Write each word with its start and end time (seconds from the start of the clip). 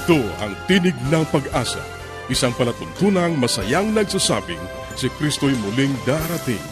Ito 0.00 0.16
ang 0.40 0.56
Tinig 0.64 0.96
ng 1.12 1.28
Pag-asa, 1.28 1.84
isang 2.32 2.56
palatuntunang 2.56 3.36
masayang 3.36 3.92
nagsasabing 3.92 4.64
si 4.96 5.12
Kristo'y 5.20 5.52
muling 5.60 5.92
darating. 6.08 6.62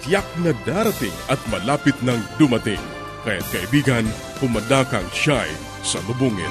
Tiyak 0.00 0.24
na 0.40 0.56
darating 0.64 1.12
at 1.28 1.36
malapit 1.52 1.92
nang 2.00 2.24
dumating. 2.40 2.80
Kaya't 3.28 3.44
kaibigan, 3.52 4.08
pumadakang 4.40 5.04
siya'y 5.12 5.52
sa 5.84 6.00
lubungin. 6.08 6.48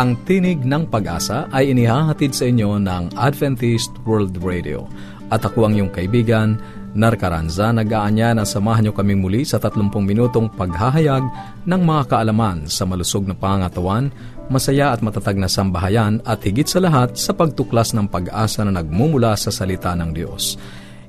Ang 0.00 0.18
Tinig 0.26 0.64
ng 0.64 0.90
Pag-asa 0.90 1.46
ay 1.52 1.76
inihahatid 1.76 2.32
sa 2.32 2.48
inyo 2.48 2.82
ng 2.82 3.14
Adventist 3.20 3.94
World 4.02 4.40
Radio. 4.40 4.88
At 5.34 5.42
ako 5.42 5.66
ang 5.66 5.74
iyong 5.74 5.90
kaibigan, 5.90 6.54
Narcaranza, 6.94 7.74
nag-aanya 7.74 8.38
na 8.38 8.46
samahan 8.46 8.86
niyo 8.86 8.94
kaming 8.94 9.18
muli 9.18 9.42
sa 9.42 9.58
30 9.58 9.90
minutong 9.98 10.46
paghahayag 10.46 11.26
ng 11.66 11.82
mga 11.82 12.02
kaalaman 12.06 12.70
sa 12.70 12.86
malusog 12.86 13.26
na 13.26 13.34
pangatawan, 13.34 14.14
masaya 14.46 14.94
at 14.94 15.02
matatag 15.02 15.34
na 15.34 15.50
sambahayan 15.50 16.22
at 16.22 16.38
higit 16.46 16.70
sa 16.70 16.78
lahat 16.78 17.18
sa 17.18 17.34
pagtuklas 17.34 17.90
ng 17.98 18.06
pag-asa 18.06 18.62
na 18.62 18.78
nagmumula 18.78 19.34
sa 19.34 19.50
salita 19.50 19.90
ng 19.98 20.14
Diyos. 20.14 20.54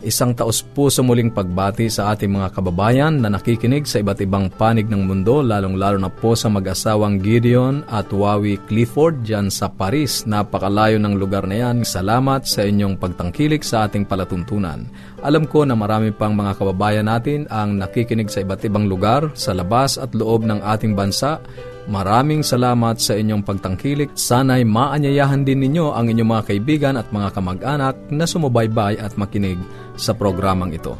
Isang 0.06 0.38
taos 0.38 0.62
puso 0.62 1.02
muling 1.02 1.34
pagbati 1.34 1.90
sa 1.90 2.14
ating 2.14 2.30
mga 2.30 2.54
kababayan 2.54 3.26
na 3.26 3.34
nakikinig 3.34 3.90
sa 3.90 4.06
iba't 4.06 4.22
ibang 4.22 4.54
panig 4.54 4.86
ng 4.86 5.02
mundo, 5.02 5.42
lalong-lalo 5.42 5.98
na 5.98 6.14
po 6.14 6.38
sa 6.38 6.46
mag-asawang 6.46 7.18
Gideon 7.18 7.82
at 7.90 8.14
Wawi 8.14 8.62
Clifford 8.70 9.26
dyan 9.26 9.50
sa 9.50 9.66
Paris. 9.66 10.30
Napakalayo 10.30 11.02
ng 11.02 11.18
lugar 11.18 11.50
na 11.50 11.58
yan. 11.58 11.82
Salamat 11.82 12.46
sa 12.46 12.62
inyong 12.62 13.02
pagtangkilik 13.02 13.66
sa 13.66 13.90
ating 13.90 14.06
palatuntunan. 14.06 14.86
Alam 15.26 15.50
ko 15.50 15.66
na 15.66 15.74
marami 15.74 16.14
pang 16.14 16.38
mga 16.38 16.54
kababayan 16.54 17.10
natin 17.10 17.50
ang 17.50 17.82
nakikinig 17.82 18.30
sa 18.30 18.46
iba't 18.46 18.62
ibang 18.62 18.86
lugar, 18.86 19.34
sa 19.34 19.58
labas 19.58 19.98
at 19.98 20.14
loob 20.14 20.46
ng 20.46 20.62
ating 20.62 20.94
bansa 20.94 21.42
Maraming 21.86 22.42
salamat 22.42 22.98
sa 22.98 23.14
inyong 23.14 23.46
pagtangkilik. 23.46 24.18
Sana'y 24.18 24.66
maanyayahan 24.66 25.46
din 25.46 25.62
ninyo 25.62 25.94
ang 25.94 26.10
inyong 26.10 26.30
mga 26.34 26.46
kaibigan 26.50 26.96
at 26.98 27.06
mga 27.14 27.30
kamag-anak 27.38 27.96
na 28.10 28.26
sumubaybay 28.26 28.98
at 28.98 29.14
makinig 29.22 29.62
sa 29.94 30.18
programang 30.18 30.74
ito. 30.74 30.98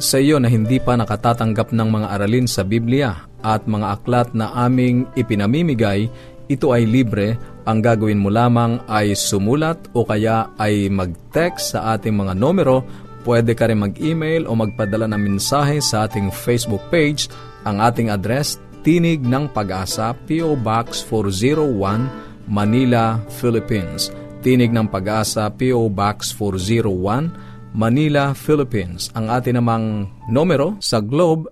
Sa 0.00 0.16
iyo 0.16 0.40
na 0.40 0.48
hindi 0.48 0.80
pa 0.80 0.96
nakatatanggap 0.96 1.76
ng 1.76 1.84
mga 1.84 2.06
aralin 2.16 2.48
sa 2.48 2.64
Biblia 2.64 3.28
at 3.44 3.68
mga 3.68 4.00
aklat 4.00 4.32
na 4.32 4.48
aming 4.56 5.04
ipinamimigay, 5.20 6.08
ito 6.48 6.72
ay 6.72 6.88
libre. 6.88 7.36
Ang 7.68 7.84
gagawin 7.84 8.18
mo 8.18 8.32
lamang 8.32 8.80
ay 8.88 9.12
sumulat 9.12 9.76
o 9.92 10.08
kaya 10.08 10.48
ay 10.56 10.88
mag-text 10.88 11.76
sa 11.76 11.92
ating 11.92 12.16
mga 12.16 12.32
numero. 12.32 12.80
Pwede 13.22 13.52
ka 13.52 13.68
rin 13.68 13.84
mag-email 13.84 14.48
o 14.48 14.56
magpadala 14.56 15.06
ng 15.12 15.22
mensahe 15.22 15.78
sa 15.84 16.08
ating 16.08 16.32
Facebook 16.32 16.82
page. 16.88 17.28
Ang 17.68 17.78
ating 17.84 18.08
address 18.10 18.58
Tinig 18.82 19.22
ng 19.22 19.46
Pag-asa, 19.54 20.10
P.O. 20.26 20.58
Box 20.58 21.06
401, 21.06 22.50
Manila, 22.50 23.22
Philippines. 23.30 24.10
Tinig 24.42 24.74
ng 24.74 24.90
Pag-asa, 24.90 25.46
P.O. 25.54 25.86
Box 25.86 26.34
401, 26.34 27.78
Manila, 27.78 28.34
Philippines. 28.34 29.06
Ang 29.14 29.30
atin 29.30 29.62
namang 29.62 30.10
numero 30.26 30.74
sa 30.82 30.98
Globe 30.98 31.46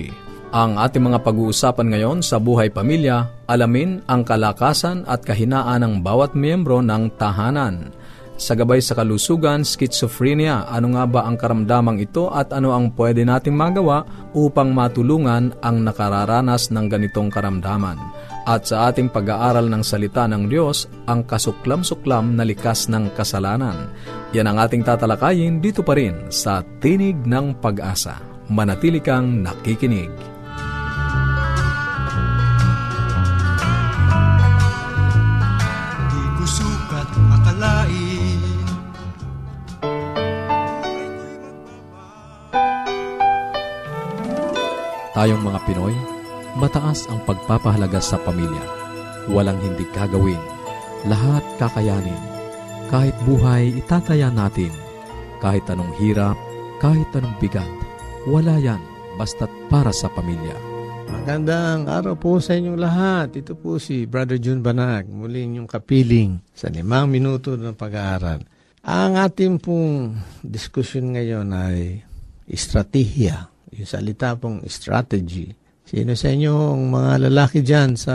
Ang 0.56 0.80
ating 0.80 1.04
mga 1.04 1.20
pag-uusapan 1.20 1.88
ngayon 1.92 2.18
sa 2.24 2.40
buhay 2.40 2.72
pamilya, 2.72 3.28
alamin 3.44 4.00
ang 4.08 4.24
kalakasan 4.24 5.04
at 5.04 5.20
kahinaan 5.20 5.84
ng 5.84 5.94
bawat 6.00 6.32
miyembro 6.32 6.80
ng 6.80 7.12
tahanan. 7.20 7.92
Sa 8.36 8.52
gabay 8.52 8.84
sa 8.84 8.96
kalusugan, 9.00 9.64
schizophrenia, 9.64 10.68
ano 10.68 10.96
nga 10.96 11.08
ba 11.08 11.22
ang 11.24 11.40
karamdamang 11.40 12.04
ito 12.04 12.28
at 12.32 12.52
ano 12.52 12.76
ang 12.76 12.92
pwede 12.96 13.24
nating 13.24 13.56
magawa 13.56 14.04
upang 14.36 14.76
matulungan 14.76 15.56
ang 15.64 15.84
nakararanas 15.84 16.68
ng 16.72 16.88
ganitong 16.88 17.32
karamdaman? 17.32 17.96
At 18.44 18.68
sa 18.68 18.92
ating 18.92 19.12
pag-aaral 19.12 19.72
ng 19.72 19.84
salita 19.84 20.28
ng 20.28 20.52
Diyos, 20.52 20.88
ang 21.08 21.24
kasuklam-suklam 21.24 22.36
na 22.36 22.44
likas 22.44 22.92
ng 22.92 23.16
kasalanan. 23.16 23.92
Yan 24.36 24.52
ang 24.52 24.60
ating 24.60 24.84
tatalakayin 24.84 25.64
dito 25.64 25.84
pa 25.84 25.96
rin 25.96 26.28
sa 26.28 26.60
Tinig 26.84 27.24
ng 27.24 27.60
Pag-asa 27.64 28.35
manatili 28.50 29.02
kang 29.02 29.42
nakikinig. 29.42 30.12
Di 36.10 36.24
ko 36.38 36.46
sukat 36.46 37.10
akalain 37.10 38.42
Tayong 45.16 45.48
mga 45.48 45.60
Pinoy, 45.64 45.96
mataas 46.60 47.08
ang 47.08 47.24
pagpapahalaga 47.24 48.04
sa 48.04 48.20
pamilya. 48.20 48.60
Walang 49.32 49.64
hindi 49.64 49.88
kagawin. 49.96 50.38
Lahat 51.08 51.42
kakayanin. 51.56 52.20
Kahit 52.92 53.16
buhay, 53.24 53.80
itataya 53.80 54.28
natin. 54.28 54.76
Kahit 55.40 55.64
anong 55.72 55.96
hirap, 56.04 56.36
kahit 56.84 57.08
anong 57.16 57.34
bigat 57.40 57.85
wala 58.26 58.58
yan, 58.58 58.82
basta't 59.22 59.50
para 59.70 59.94
sa 59.94 60.10
pamilya. 60.10 60.58
Magandang 61.06 61.86
araw 61.86 62.18
po 62.18 62.42
sa 62.42 62.58
inyong 62.58 62.80
lahat. 62.82 63.38
Ito 63.38 63.54
po 63.54 63.78
si 63.78 64.10
Brother 64.10 64.42
June 64.42 64.66
Banag, 64.66 65.06
muli 65.06 65.46
inyong 65.46 65.70
kapiling 65.70 66.42
sa 66.50 66.74
limang 66.74 67.06
minuto 67.06 67.54
ng 67.54 67.78
pag-aaral. 67.78 68.42
Ang 68.86 69.14
ating 69.18 69.62
pong 69.62 70.18
diskusyon 70.42 71.14
ngayon 71.14 71.54
ay 71.54 72.02
estratehiya. 72.50 73.50
Yung 73.78 73.90
salita 73.90 74.34
pong 74.34 74.66
strategy. 74.70 75.54
Sino 75.86 76.18
sa 76.18 76.34
inyong 76.34 76.82
mga 76.90 77.30
lalaki 77.30 77.62
dyan 77.62 77.94
sa 77.94 78.14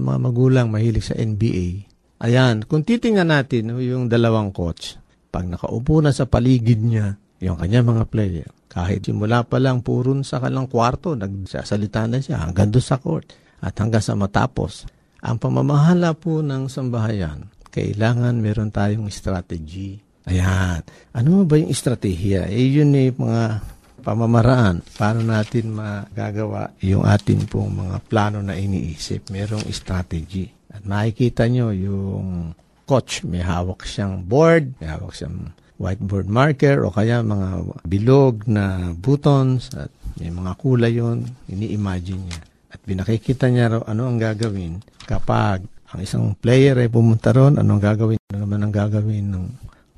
mga 0.00 0.18
magulang 0.24 0.68
mahilig 0.72 1.04
sa 1.04 1.16
NBA? 1.16 1.84
Ayan, 2.24 2.64
kung 2.64 2.84
titingnan 2.84 3.28
natin 3.28 3.76
yung 3.76 4.08
dalawang 4.08 4.52
coach, 4.52 4.96
pag 5.28 5.44
nakaupo 5.44 6.00
na 6.00 6.12
sa 6.16 6.24
paligid 6.24 6.80
niya, 6.80 7.16
yung 7.40 7.56
kanya 7.56 7.80
mga 7.80 8.04
player, 8.12 8.48
kahit 8.70 9.08
simula 9.08 9.42
pa 9.42 9.56
lang 9.56 9.80
purun 9.80 10.22
sa 10.22 10.38
kalang 10.38 10.68
kwarto, 10.68 11.16
nagsasalita 11.16 12.06
na 12.06 12.20
siya 12.20 12.44
hanggang 12.44 12.70
doon 12.70 12.84
sa 12.84 13.00
court 13.00 13.26
at 13.64 13.74
hanggang 13.80 14.04
sa 14.04 14.14
matapos. 14.14 14.84
Ang 15.24 15.36
pamamahala 15.40 16.12
po 16.16 16.44
ng 16.44 16.68
sambahayan, 16.68 17.48
kailangan 17.72 18.38
meron 18.38 18.72
tayong 18.72 19.08
strategy. 19.08 20.00
Ayan. 20.28 20.84
Ano 21.16 21.42
ba 21.48 21.56
yung 21.56 21.72
estratehiya? 21.72 22.46
Eh, 22.52 22.70
yun 22.70 22.92
eh, 22.94 23.10
mga 23.10 23.64
pamamaraan 24.00 24.80
paano 24.96 25.20
natin 25.20 25.76
magagawa 25.76 26.72
yung 26.80 27.04
atin 27.04 27.44
pong 27.44 27.84
mga 27.84 27.96
plano 28.08 28.40
na 28.40 28.56
iniisip. 28.56 29.28
Merong 29.28 29.68
strategy. 29.72 30.48
At 30.72 30.86
makikita 30.86 31.50
nyo 31.50 31.74
yung 31.74 32.54
coach, 32.88 33.22
may 33.26 33.42
hawak 33.44 33.86
siyang 33.86 34.24
board, 34.24 34.78
may 34.82 34.88
hawak 34.90 35.14
siyang 35.14 35.54
whiteboard 35.80 36.28
marker 36.28 36.84
o 36.84 36.92
kaya 36.92 37.24
mga 37.24 37.48
bilog 37.88 38.44
na 38.44 38.92
buttons 38.92 39.72
at 39.72 39.88
may 40.20 40.28
mga 40.28 40.52
kulay 40.60 40.92
yon 41.00 41.24
ini-imagine 41.48 42.20
niya. 42.28 42.40
At 42.70 42.84
binakikita 42.84 43.48
niya 43.48 43.72
raw 43.72 43.82
ano 43.88 44.12
ang 44.12 44.20
gagawin 44.20 44.84
kapag 45.08 45.64
ang 45.90 46.00
isang 46.04 46.38
player 46.38 46.78
ay 46.78 46.86
pumunta 46.86 47.34
ron, 47.34 47.58
ano 47.58 47.74
ang 47.74 47.82
gagawin, 47.82 48.20
ano 48.30 48.46
naman 48.46 48.62
ang 48.62 48.70
gagawin 48.70 49.26
ng 49.26 49.46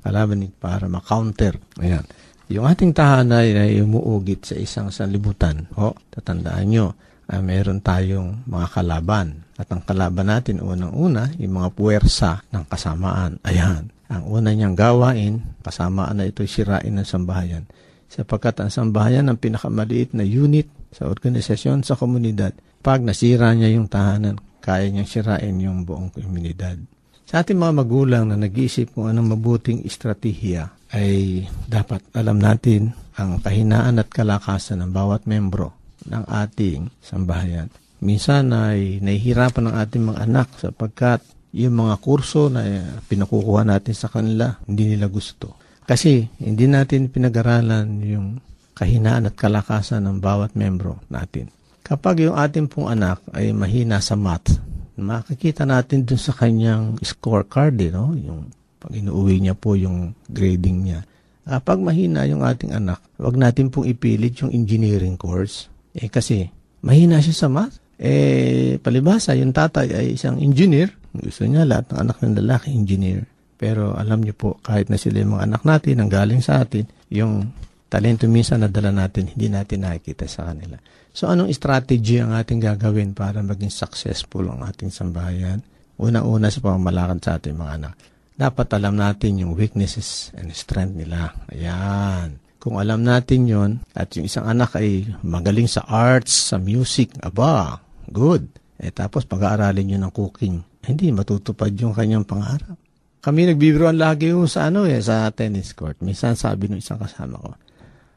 kalaban 0.01 0.49
para 0.57 0.89
ma-counter. 0.89 1.53
Ayan. 1.77 2.01
Yung 2.49 2.65
ating 2.65 2.97
tahanay 2.97 3.53
ay 3.53 3.71
umuugit 3.85 4.41
sa 4.49 4.55
isang 4.57 4.89
sanlibutan. 4.89 5.69
O, 5.77 5.93
tatandaan 6.09 6.65
nyo, 6.65 6.97
uh, 7.29 7.41
meron 7.45 7.79
tayong 7.79 8.41
mga 8.49 8.67
kalaban. 8.73 9.45
At 9.53 9.69
ang 9.69 9.85
kalaban 9.85 10.33
natin, 10.33 10.65
unang-una, 10.65 11.29
yung 11.37 11.61
mga 11.61 11.69
puwersa 11.77 12.41
ng 12.49 12.65
kasamaan. 12.65 13.37
Ayan. 13.45 13.92
Ang 14.11 14.23
una 14.27 14.51
niyang 14.51 14.75
gawain, 14.75 15.59
kasamaan 15.63 16.19
na 16.19 16.27
ito'y 16.27 16.49
sirain 16.49 16.91
ng 16.91 17.07
sambahayan. 17.07 17.63
Sapagkat 18.11 18.59
ang 18.61 18.69
sambahayan 18.69 19.31
ang 19.31 19.39
pinakamaliit 19.39 20.13
na 20.13 20.27
unit 20.27 20.67
sa 20.93 21.09
organisasyon 21.09 21.81
sa 21.81 21.97
komunidad. 21.97 22.53
Pag 22.83 23.01
nasira 23.01 23.55
niya 23.55 23.73
yung 23.73 23.87
tahanan, 23.87 24.37
kaya 24.59 24.91
niyang 24.91 25.09
sirain 25.09 25.55
yung 25.57 25.87
buong 25.87 26.13
komunidad. 26.13 26.77
Sa 27.23 27.41
ating 27.41 27.57
mga 27.57 27.73
magulang 27.73 28.23
na 28.29 28.37
nag-iisip 28.37 28.93
kung 28.93 29.09
anong 29.09 29.39
mabuting 29.39 29.81
estratehiya, 29.87 30.69
ay 30.93 31.43
dapat 31.65 32.05
alam 32.13 32.37
natin 32.37 32.93
ang 33.17 33.41
kahinaan 33.41 33.97
at 33.97 34.11
kalakasan 34.13 34.85
ng 34.85 34.91
bawat 34.93 35.25
membro 35.25 35.73
ng 36.05 36.23
ating 36.29 36.93
sambahayan. 37.01 37.73
Minsan 38.03 38.51
ay 38.51 38.99
nahihirapan 38.99 39.71
ng 39.71 39.75
ating 39.79 40.03
mga 40.03 40.19
anak 40.27 40.47
sapagkat 40.59 41.23
yung 41.53 41.85
mga 41.85 41.95
kurso 42.01 42.49
na 42.49 42.65
pinakukuha 43.05 43.61
natin 43.61 43.93
sa 43.93 44.09
kanila, 44.09 44.57
hindi 44.65 44.89
nila 44.89 45.05
gusto. 45.05 45.53
Kasi 45.85 46.25
hindi 46.41 46.65
natin 46.65 47.13
pinag-aralan 47.13 47.87
yung 48.01 48.27
kahinaan 48.73 49.29
at 49.29 49.37
kalakasan 49.37 50.01
ng 50.09 50.17
bawat 50.17 50.57
membro 50.57 50.97
natin. 51.13 51.53
Kapag 51.85 52.25
yung 52.25 52.33
ating 52.33 52.65
pong 52.71 52.89
anak 52.89 53.21
ay 53.35 53.53
mahina 53.53 54.01
sa 54.01 54.17
math, 54.17 54.57
makikita 54.97 55.67
natin 55.67 56.07
dun 56.07 56.17
sa 56.17 56.33
kanyang 56.33 56.97
scorecard, 57.05 57.77
eh, 57.77 57.91
no? 57.93 58.17
yung 58.17 58.49
pag 58.81 58.95
inuuwi 58.95 59.43
niya 59.43 59.55
po 59.55 59.77
yung 59.77 60.15
grading 60.31 60.89
niya. 60.89 60.99
Kapag 61.43 61.83
mahina 61.83 62.23
yung 62.23 62.41
ating 62.41 62.71
anak, 62.71 63.03
wag 63.19 63.35
natin 63.35 63.67
pong 63.67 63.85
ipilit 63.85 64.39
yung 64.41 64.49
engineering 64.55 65.19
course. 65.19 65.67
Eh 65.91 66.07
kasi, 66.07 66.47
mahina 66.81 67.19
siya 67.19 67.35
sa 67.35 67.47
math. 67.51 67.77
Eh, 67.99 68.79
palibasa, 68.79 69.35
yung 69.35 69.51
tatay 69.51 69.91
ay 69.91 70.05
isang 70.15 70.39
engineer. 70.39 70.91
Gusto 71.13 71.45
niya 71.45 71.63
lahat 71.69 71.93
ng 71.93 71.99
anak 72.01 72.17
ng 72.25 72.33
lalaki, 72.41 72.73
engineer. 72.73 73.29
Pero 73.55 73.93
alam 73.93 74.25
niyo 74.25 74.33
po, 74.33 74.57
kahit 74.65 74.89
na 74.89 74.97
sila 74.97 75.21
yung 75.21 75.37
mga 75.37 75.45
anak 75.45 75.61
natin, 75.63 75.95
ang 76.01 76.09
galing 76.09 76.41
sa 76.41 76.65
atin, 76.65 76.89
yung 77.13 77.53
talento 77.87 78.25
minsan 78.25 78.65
na 78.65 78.67
dala 78.67 78.89
natin, 78.89 79.29
hindi 79.29 79.47
natin 79.47 79.85
nakikita 79.85 80.25
sa 80.25 80.49
kanila. 80.49 80.75
So 81.13 81.29
anong 81.29 81.53
strategy 81.53 82.17
ang 82.17 82.33
ating 82.33 82.57
gagawin 82.57 83.13
para 83.13 83.45
maging 83.45 83.69
successful 83.69 84.49
ang 84.49 84.65
ating 84.65 84.89
sambahayan? 84.89 85.61
Una-una 86.01 86.49
sa 86.49 86.57
pamamalakad 86.57 87.21
sa 87.21 87.31
ating 87.37 87.53
mga 87.53 87.71
anak. 87.77 87.93
Dapat 88.33 88.67
alam 88.81 88.97
natin 88.97 89.45
yung 89.45 89.53
weaknesses 89.53 90.33
and 90.33 90.49
strength 90.57 90.97
nila. 90.97 91.37
Ayan. 91.53 92.41
Kung 92.57 92.81
alam 92.81 93.05
natin 93.05 93.45
yon 93.45 93.71
at 93.93 94.09
yung 94.17 94.25
isang 94.25 94.49
anak 94.49 94.73
ay 94.73 95.05
magaling 95.21 95.69
sa 95.69 95.85
arts, 95.85 96.49
sa 96.49 96.57
music, 96.57 97.13
aba, 97.21 97.77
good. 98.09 98.49
Eh 98.81 98.89
tapos 98.89 99.29
pag-aaralin 99.29 99.93
nyo 99.93 99.97
ng 100.01 100.13
cooking, 100.15 100.72
hindi 100.83 101.15
matutupad 101.15 101.71
yung 101.79 101.95
kanyang 101.95 102.27
pangarap. 102.27 102.75
Kami 103.23 103.55
nagbibiruan 103.55 103.95
lagi 103.95 104.35
yung 104.35 104.51
sa 104.51 104.67
ano 104.67 104.83
eh, 104.83 104.99
sa 104.99 105.31
tennis 105.31 105.71
court. 105.71 106.03
Minsan 106.03 106.35
sabi 106.35 106.67
ng 106.67 106.83
isang 106.83 106.99
kasama 106.99 107.39
ko, 107.39 107.55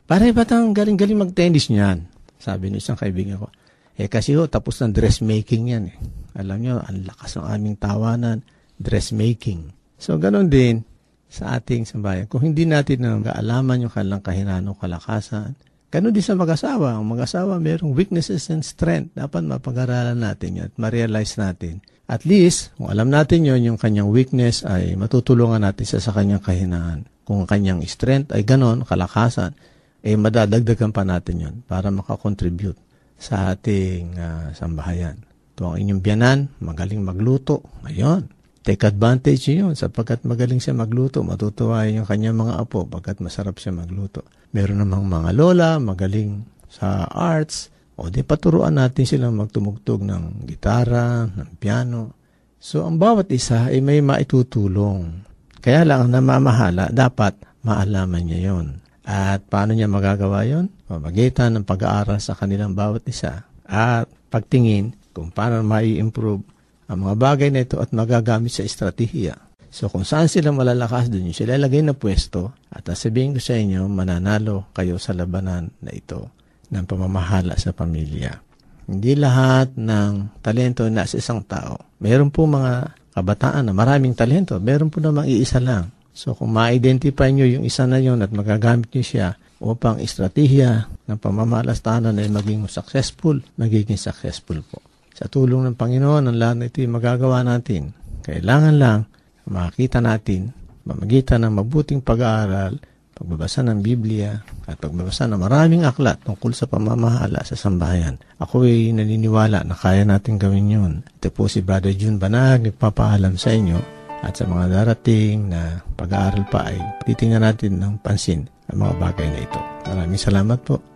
Pare, 0.07 0.31
ba't 0.31 0.51
ang 0.55 0.71
galing-galing 0.71 1.19
mag-tennis 1.19 1.67
niyan? 1.67 2.07
Sabi 2.39 2.71
ng 2.71 2.79
isang 2.79 2.95
kaibigan 2.95 3.43
ko, 3.43 3.51
eh 3.99 4.07
kasi 4.07 4.39
ho, 4.39 4.47
tapos 4.47 4.79
ng 4.79 4.95
dressmaking 4.95 5.75
yan 5.75 5.91
eh. 5.91 5.97
Alam 6.39 6.59
nyo, 6.63 6.75
ang 6.79 7.03
lakas 7.03 7.39
ng 7.39 7.47
aming 7.47 7.75
tawanan, 7.75 8.39
dressmaking. 8.79 9.75
So, 9.99 10.15
ganun 10.19 10.47
din 10.47 10.87
sa 11.27 11.59
ating 11.59 11.91
sambayan. 11.91 12.31
Kung 12.31 12.47
hindi 12.47 12.71
natin 12.71 13.03
na 13.03 13.19
kaalaman 13.19 13.83
yung 13.83 13.95
kanilang 13.95 14.23
kahinaan 14.23 14.71
o 14.71 14.79
kalakasan, 14.79 15.59
ganun 15.91 16.15
din 16.15 16.23
sa 16.23 16.39
mag-asawa. 16.39 17.03
Ang 17.03 17.11
mag-asawa, 17.11 17.59
mayroong 17.59 17.91
weaknesses 17.91 18.47
and 18.53 18.63
strength. 18.63 19.11
Dapat 19.19 19.43
mapag-aralan 19.43 20.23
natin 20.23 20.61
yan 20.63 20.71
at 20.71 20.75
ma-realize 20.79 21.35
natin 21.35 21.83
at 22.07 22.23
least, 22.23 22.71
kung 22.79 22.87
alam 22.87 23.11
natin 23.11 23.43
yon 23.43 23.75
yung 23.75 23.79
kanyang 23.79 24.07
weakness 24.07 24.63
ay 24.63 24.95
matutulungan 24.95 25.59
natin 25.59 25.83
siya 25.83 25.99
sa 25.99 26.15
kanyang 26.15 26.39
kahinaan. 26.39 27.11
Kung 27.27 27.43
kanyang 27.51 27.83
strength 27.83 28.31
ay 28.31 28.47
ganon, 28.47 28.87
kalakasan, 28.87 29.59
ay 30.07 30.15
eh 30.15 30.17
madadagdagan 30.19 30.95
pa 30.95 31.03
natin 31.03 31.43
yon 31.43 31.55
para 31.67 31.91
makakontribute 31.91 32.79
sa 33.19 33.51
ating 33.51 34.15
uh, 34.15 34.55
sambahayan. 34.55 35.19
Ito 35.59 35.75
ang 35.75 35.83
inyong 35.83 36.03
biyanan, 36.05 36.39
magaling 36.63 37.03
magluto. 37.03 37.67
Ngayon, 37.83 38.31
take 38.63 38.87
advantage 38.87 39.51
yun 39.51 39.75
sapagkat 39.75 40.23
magaling 40.23 40.63
siya 40.63 40.79
magluto. 40.79 41.27
Matutuwa 41.27 41.91
yung 41.91 42.07
kanyang 42.07 42.39
mga 42.39 42.55
apo 42.63 42.87
pagkat 42.87 43.19
masarap 43.19 43.59
siya 43.59 43.75
magluto. 43.75 44.23
Meron 44.55 44.79
namang 44.79 45.11
mga 45.11 45.35
lola, 45.35 45.83
magaling 45.83 46.47
sa 46.71 47.03
arts, 47.11 47.75
o 47.97 48.13
di 48.13 48.21
paturuan 48.21 48.77
natin 48.77 49.09
silang 49.09 49.41
magtumugtog 49.41 50.05
ng 50.05 50.45
gitara, 50.45 51.25
ng 51.25 51.57
piano. 51.57 52.13
So 52.61 52.85
ang 52.85 53.01
bawat 53.01 53.33
isa 53.33 53.73
ay 53.73 53.81
may 53.81 54.05
maitutulong. 54.05 55.25
Kaya 55.65 55.83
lang 55.89 56.09
ang 56.09 56.11
namamahala, 56.21 56.93
dapat 56.93 57.41
maalaman 57.65 58.23
niya 58.23 58.53
yon. 58.53 58.67
At 59.07 59.49
paano 59.49 59.73
niya 59.73 59.89
magagawa 59.89 60.45
yon? 60.45 60.69
Pamagitan 60.85 61.57
ng 61.57 61.65
pag-aaral 61.65 62.21
sa 62.21 62.37
kanilang 62.37 62.77
bawat 62.77 63.03
isa 63.09 63.49
at 63.67 64.07
pagtingin 64.29 64.95
kung 65.17 65.33
paano 65.33 65.65
mai-improve 65.65 66.45
ang 66.87 66.99
mga 67.03 67.15
bagay 67.19 67.49
na 67.51 67.65
ito 67.65 67.81
at 67.83 67.91
magagamit 67.97 68.53
sa 68.53 68.63
estratehiya. 68.63 69.35
So 69.73 69.91
kung 69.91 70.07
saan 70.07 70.31
sila 70.31 70.55
malalakas, 70.55 71.11
doon 71.11 71.35
sila 71.35 71.59
lagay 71.59 71.83
na 71.83 71.97
pwesto 71.97 72.55
at 72.71 72.87
sabihin 72.95 73.35
ko 73.35 73.41
sa 73.43 73.59
inyo, 73.59 73.89
mananalo 73.91 74.71
kayo 74.71 75.01
sa 75.01 75.17
labanan 75.17 75.73
na 75.83 75.91
ito 75.91 76.36
ng 76.71 76.85
pamamahala 76.85 77.55
sa 77.59 77.71
pamilya. 77.71 78.43
Hindi 78.87 79.19
lahat 79.19 79.75
ng 79.75 80.41
talento 80.43 80.87
na 80.87 81.03
sa 81.07 81.19
isang 81.19 81.43
tao. 81.43 81.99
Meron 81.99 82.31
po 82.31 82.47
mga 82.47 82.95
kabataan 83.17 83.67
na 83.67 83.75
maraming 83.75 84.15
talento. 84.15 84.55
Meron 84.63 84.93
po 84.93 85.03
namang 85.03 85.27
iisa 85.27 85.59
lang. 85.59 85.91
So 86.17 86.33
kung 86.39 86.55
ma-identify 86.55 87.29
nyo 87.35 87.45
yung 87.45 87.65
isa 87.67 87.85
na 87.85 87.99
yon 87.99 88.23
at 88.23 88.31
magagamit 88.31 88.89
nyo 88.95 89.05
siya 89.05 89.29
upang 89.59 89.99
estratehiya 89.99 90.87
ng 91.09 91.19
pamamalastanan 91.19 92.17
ay 92.17 92.29
maging 92.29 92.69
successful, 92.69 93.37
magiging 93.57 93.99
successful 93.99 94.61
po. 94.65 94.81
Sa 95.17 95.33
tulong 95.33 95.65
ng 95.65 95.77
Panginoon, 95.81 96.29
ang 96.29 96.37
lahat 96.37 96.57
na 96.61 96.67
ito 96.69 96.85
magagawa 96.85 97.41
natin. 97.41 97.97
Kailangan 98.21 98.75
lang 98.77 99.09
makita 99.49 100.05
natin, 100.05 100.53
mamagitan 100.85 101.47
ng 101.47 101.53
mabuting 101.63 102.05
pag-aaral, 102.05 102.77
pagbabasa 103.17 103.65
ng 103.65 103.81
Biblia 103.81 104.37
at 104.69 104.77
pagbabasa 104.77 105.25
ng 105.25 105.41
maraming 105.41 105.89
aklat 105.89 106.21
tungkol 106.21 106.53
sa 106.53 106.69
pamamahala 106.69 107.41
sa 107.49 107.57
sambahayan. 107.57 108.21
Ako 108.37 108.69
ay 108.69 108.93
naniniwala 108.93 109.65
na 109.65 109.73
kaya 109.73 110.05
natin 110.05 110.37
gawin 110.37 110.69
yun. 110.69 110.93
Ito 111.17 111.33
po 111.33 111.49
si 111.49 111.65
Brother 111.65 111.97
June 111.97 112.21
Banag, 112.21 112.69
nagpapaalam 112.69 113.41
sa 113.41 113.57
inyo 113.57 113.81
at 114.21 114.37
sa 114.37 114.45
mga 114.45 114.69
darating 114.69 115.49
na 115.49 115.81
pag-aaral 115.97 116.45
pa 116.53 116.69
ay 116.69 116.77
titingnan 117.09 117.41
natin 117.41 117.81
ng 117.81 118.05
pansin 118.05 118.45
ang 118.69 118.85
mga 118.85 118.95
bagay 119.01 119.29
na 119.33 119.41
ito. 119.41 119.61
Maraming 119.89 120.21
salamat 120.21 120.61
po. 120.61 120.96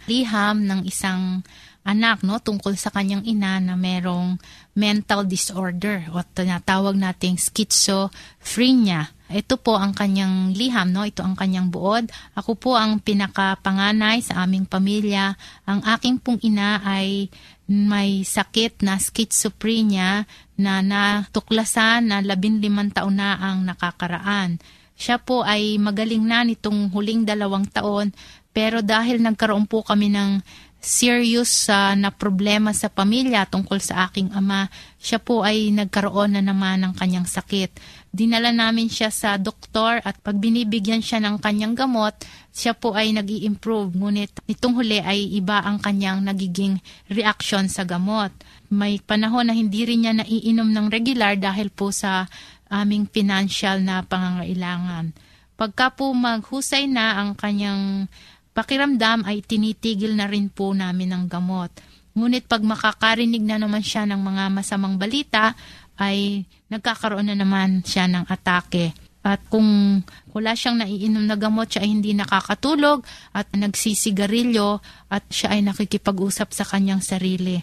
liham 0.04 0.68
ng 0.68 0.84
isang 0.84 1.40
anak 1.84 2.24
no 2.24 2.40
tungkol 2.40 2.80
sa 2.80 2.88
kanyang 2.88 3.22
ina 3.28 3.60
na 3.60 3.76
merong 3.76 4.40
mental 4.72 5.28
disorder 5.28 6.08
o 6.16 6.24
tinatawag 6.24 6.96
nating 6.96 7.36
schizophrenia. 7.36 9.12
Ito 9.28 9.56
po 9.56 9.76
ang 9.76 9.96
kanyang 9.96 10.52
liham, 10.52 10.92
no? 10.92 11.04
Ito 11.04 11.24
ang 11.24 11.36
kanyang 11.36 11.72
buod. 11.72 12.12
Ako 12.36 12.56
po 12.56 12.76
ang 12.76 13.00
pinakapanganay 13.00 14.20
sa 14.20 14.44
aming 14.44 14.68
pamilya. 14.68 15.36
Ang 15.64 15.80
aking 15.84 16.20
pong 16.20 16.40
ina 16.44 16.80
ay 16.84 17.32
may 17.64 18.20
sakit 18.20 18.84
na 18.84 19.00
schizophrenia 19.00 20.28
na 20.60 20.84
natuklasan 20.84 22.12
na 22.12 22.20
labinlimang 22.20 22.92
taon 22.92 23.16
na 23.16 23.40
ang 23.40 23.64
nakakaraan. 23.64 24.60
Siya 24.94 25.18
po 25.18 25.42
ay 25.42 25.80
magaling 25.80 26.22
na 26.22 26.44
nitong 26.44 26.92
huling 26.92 27.26
dalawang 27.26 27.66
taon 27.66 28.14
pero 28.54 28.86
dahil 28.86 29.18
nagkaroon 29.18 29.66
po 29.66 29.82
kami 29.82 30.14
ng 30.14 30.38
serious 30.84 31.72
uh, 31.72 31.96
na 31.96 32.12
problema 32.12 32.76
sa 32.76 32.92
pamilya 32.92 33.48
tungkol 33.48 33.80
sa 33.80 34.04
aking 34.06 34.28
ama, 34.36 34.68
siya 35.00 35.16
po 35.16 35.40
ay 35.40 35.72
nagkaroon 35.72 36.36
na 36.36 36.44
naman 36.44 36.84
ng 36.84 36.92
kanyang 36.92 37.24
sakit. 37.24 37.72
Dinala 38.12 38.52
namin 38.52 38.92
siya 38.92 39.08
sa 39.08 39.40
doktor 39.40 40.04
at 40.04 40.20
pag 40.20 40.36
binibigyan 40.36 41.00
siya 41.00 41.24
ng 41.24 41.40
kanyang 41.40 41.72
gamot, 41.72 42.12
siya 42.52 42.76
po 42.76 42.92
ay 42.92 43.16
nag 43.16 43.26
improve 43.26 43.96
Ngunit 43.96 44.44
nitong 44.44 44.76
huli 44.76 45.00
ay 45.00 45.34
iba 45.34 45.64
ang 45.64 45.80
kanyang 45.80 46.20
nagiging 46.20 46.78
reaction 47.08 47.66
sa 47.66 47.88
gamot. 47.88 48.30
May 48.68 49.00
panahon 49.00 49.48
na 49.48 49.56
hindi 49.56 49.88
rin 49.88 50.04
niya 50.04 50.14
naiinom 50.20 50.68
ng 50.68 50.86
regular 50.92 51.34
dahil 51.40 51.72
po 51.72 51.90
sa 51.90 52.28
aming 52.68 53.08
financial 53.08 53.80
na 53.80 54.04
pangangailangan. 54.04 55.16
Pagka 55.54 55.94
po 55.94 56.10
maghusay 56.10 56.90
na 56.90 57.22
ang 57.22 57.38
kanyang 57.38 58.10
pakiramdam 58.54 59.26
ay 59.26 59.42
tinitigil 59.42 60.14
na 60.14 60.30
rin 60.30 60.48
po 60.48 60.70
namin 60.70 61.10
ang 61.12 61.24
gamot. 61.26 61.74
Ngunit 62.14 62.46
pag 62.46 62.62
makakarinig 62.62 63.42
na 63.42 63.58
naman 63.58 63.82
siya 63.82 64.06
ng 64.06 64.22
mga 64.22 64.44
masamang 64.54 64.94
balita, 64.94 65.58
ay 65.98 66.46
nagkakaroon 66.70 67.26
na 67.26 67.36
naman 67.38 67.82
siya 67.82 68.06
ng 68.06 68.24
atake. 68.30 68.94
At 69.24 69.40
kung 69.48 69.98
wala 70.36 70.52
siyang 70.52 70.84
naiinom 70.84 71.24
na 71.24 71.34
gamot, 71.34 71.74
siya 71.74 71.82
ay 71.82 71.90
hindi 71.90 72.12
nakakatulog 72.12 73.02
at 73.32 73.48
nagsisigarilyo 73.56 74.78
at 75.10 75.24
siya 75.32 75.58
ay 75.58 75.64
nakikipag-usap 75.64 76.52
sa 76.52 76.64
kanyang 76.68 77.00
sarili. 77.00 77.58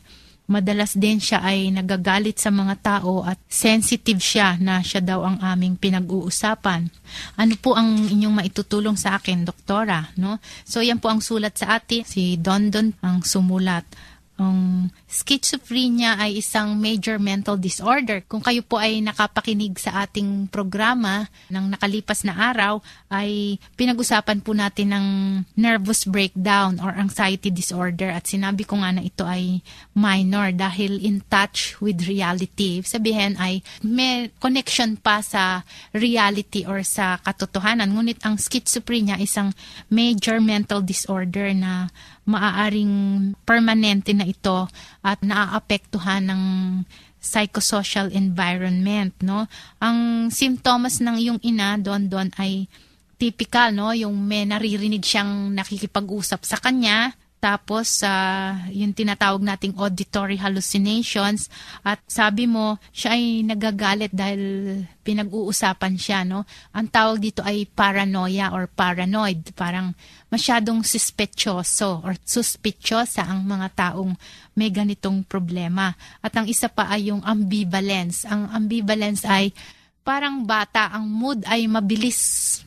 Madalas 0.51 1.00
din 1.00 1.15
siya 1.24 1.39
ay 1.39 1.72
nagagalit 1.72 2.36
sa 2.36 2.51
mga 2.51 2.75
tao 2.84 3.24
at 3.24 3.39
sensitive 3.48 4.20
siya 4.20 4.60
na 4.60 4.84
siya 4.84 5.00
daw 5.00 5.24
ang 5.24 5.39
aming 5.39 5.79
pinag-uusapan. 5.79 6.91
Ano 7.39 7.55
po 7.55 7.79
ang 7.79 8.12
inyong 8.12 8.43
maitutulong 8.43 9.00
sa 9.00 9.15
akin, 9.15 9.48
doktora? 9.48 10.12
No? 10.20 10.43
So 10.67 10.84
yan 10.84 11.00
po 11.00 11.08
ang 11.08 11.24
sulat 11.24 11.55
sa 11.55 11.79
atin. 11.79 12.03
Si 12.03 12.36
Dondon 12.36 12.91
ang 13.00 13.24
sumulat. 13.24 13.88
Ang 14.42 14.90
schizophrenia 15.06 16.18
ay 16.18 16.42
isang 16.42 16.74
major 16.74 17.22
mental 17.22 17.62
disorder. 17.62 18.26
Kung 18.26 18.42
kayo 18.42 18.66
po 18.66 18.82
ay 18.82 18.98
nakapakinig 19.06 19.78
sa 19.78 20.02
ating 20.02 20.50
programa 20.50 21.30
ng 21.54 21.78
nakalipas 21.78 22.26
na 22.26 22.34
araw, 22.34 22.82
ay 23.14 23.62
pinag-usapan 23.78 24.42
po 24.42 24.58
natin 24.58 24.98
ng 24.98 25.08
nervous 25.54 26.10
breakdown 26.10 26.82
or 26.82 26.90
anxiety 26.98 27.54
disorder 27.54 28.10
at 28.10 28.26
sinabi 28.26 28.66
ko 28.66 28.82
nga 28.82 28.90
na 28.98 29.06
ito 29.06 29.22
ay 29.22 29.62
minor 29.94 30.50
dahil 30.50 30.98
in 30.98 31.22
touch 31.30 31.78
with 31.78 32.10
reality. 32.10 32.82
Sabihin 32.82 33.38
ay 33.38 33.62
may 33.86 34.34
connection 34.42 34.98
pa 34.98 35.22
sa 35.22 35.62
reality 35.94 36.66
or 36.66 36.82
sa 36.82 37.22
katotohanan. 37.22 37.94
Ngunit 37.94 38.26
ang 38.26 38.42
schizophrenia 38.42 39.22
isang 39.22 39.54
major 39.94 40.42
mental 40.42 40.82
disorder 40.82 41.54
na 41.54 41.94
maaaring 42.25 43.34
permanente 43.44 44.13
na 44.13 44.30
ito 44.30 44.70
at 45.01 45.20
naaapektuhan 45.25 46.30
ng 46.30 46.44
psychosocial 47.22 48.10
environment, 48.10 49.13
no? 49.22 49.46
Ang 49.78 50.30
symptoms 50.34 50.98
ng 51.01 51.22
iyong 51.22 51.40
ina 51.46 51.78
doon 51.78 52.10
doon 52.10 52.30
ay 52.42 52.66
typical, 53.22 53.70
no? 53.70 53.94
Yung 53.94 54.18
may 54.18 54.50
naririnig 54.50 55.06
siyang 55.06 55.54
nakikipag-usap 55.54 56.42
sa 56.42 56.58
kanya, 56.58 57.13
tapos, 57.42 58.06
uh, 58.06 58.54
yung 58.70 58.94
tinatawag 58.94 59.42
nating 59.42 59.74
auditory 59.74 60.38
hallucinations. 60.38 61.50
At 61.82 61.98
sabi 62.06 62.46
mo, 62.46 62.78
siya 62.94 63.18
ay 63.18 63.42
nagagalit 63.42 64.14
dahil 64.14 64.42
pinag-uusapan 65.02 65.98
siya, 65.98 66.22
no? 66.22 66.46
Ang 66.70 66.94
tawag 66.94 67.18
dito 67.18 67.42
ay 67.42 67.66
paranoia 67.66 68.54
or 68.54 68.70
paranoid. 68.70 69.58
Parang 69.58 69.98
masyadong 70.30 70.86
suspetyoso 70.86 72.06
or 72.06 72.14
suspityosa 72.22 73.26
ang 73.26 73.42
mga 73.50 73.74
taong 73.74 74.14
may 74.54 74.70
ganitong 74.70 75.26
problema. 75.26 75.98
At 76.22 76.38
ang 76.38 76.46
isa 76.46 76.70
pa 76.70 76.94
ay 76.94 77.10
yung 77.10 77.26
ambivalence. 77.26 78.22
Ang 78.30 78.54
ambivalence 78.54 79.26
ay 79.26 79.50
parang 80.06 80.46
bata, 80.46 80.94
ang 80.94 81.10
mood 81.10 81.42
ay 81.50 81.66
mabilis 81.66 82.62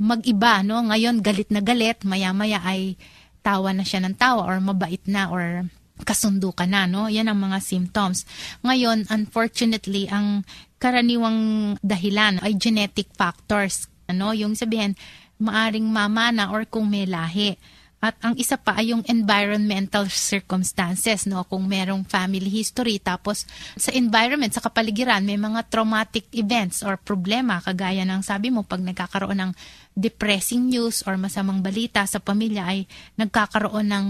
mag-iba, 0.00 0.64
no? 0.64 0.80
Ngayon, 0.80 1.20
galit 1.20 1.52
na 1.52 1.60
galit, 1.60 2.00
maya-maya 2.08 2.60
ay 2.64 2.96
tawa 3.40 3.74
na 3.74 3.84
siya 3.84 4.04
ng 4.04 4.16
tawa 4.16 4.46
or 4.46 4.60
mabait 4.60 5.02
na 5.08 5.28
or 5.32 5.66
kasundo 6.04 6.52
ka 6.52 6.64
na, 6.64 6.88
no? 6.88 7.12
Yan 7.12 7.28
ang 7.28 7.40
mga 7.40 7.60
symptoms. 7.60 8.24
Ngayon, 8.64 9.08
unfortunately, 9.12 10.08
ang 10.08 10.48
karaniwang 10.80 11.76
dahilan 11.84 12.40
ay 12.40 12.56
genetic 12.56 13.12
factors. 13.12 13.84
Ano? 14.08 14.32
Yung 14.32 14.56
sabihin, 14.56 14.96
maaring 15.40 15.84
mama 15.84 16.32
na 16.32 16.48
or 16.52 16.64
kung 16.64 16.88
may 16.88 17.04
lahi. 17.04 17.56
At 18.00 18.16
ang 18.24 18.32
isa 18.40 18.56
pa 18.56 18.80
ay 18.80 18.96
yung 18.96 19.04
environmental 19.04 20.08
circumstances, 20.08 21.28
no? 21.28 21.44
Kung 21.44 21.68
merong 21.68 22.08
family 22.08 22.48
history, 22.48 22.96
tapos 22.96 23.44
sa 23.76 23.92
environment, 23.92 24.56
sa 24.56 24.64
kapaligiran, 24.64 25.20
may 25.20 25.36
mga 25.36 25.68
traumatic 25.68 26.24
events 26.32 26.80
or 26.80 26.96
problema, 26.96 27.60
kagaya 27.60 28.08
ng 28.08 28.24
sabi 28.24 28.48
mo, 28.48 28.64
pag 28.64 28.80
nagkakaroon 28.80 29.36
ng 29.36 29.52
depressing 29.98 30.70
news 30.70 31.02
or 31.04 31.18
masamang 31.18 31.60
balita 31.60 32.06
sa 32.06 32.22
pamilya 32.22 32.62
ay 32.62 32.86
nagkakaroon 33.18 33.90
ng 33.90 34.06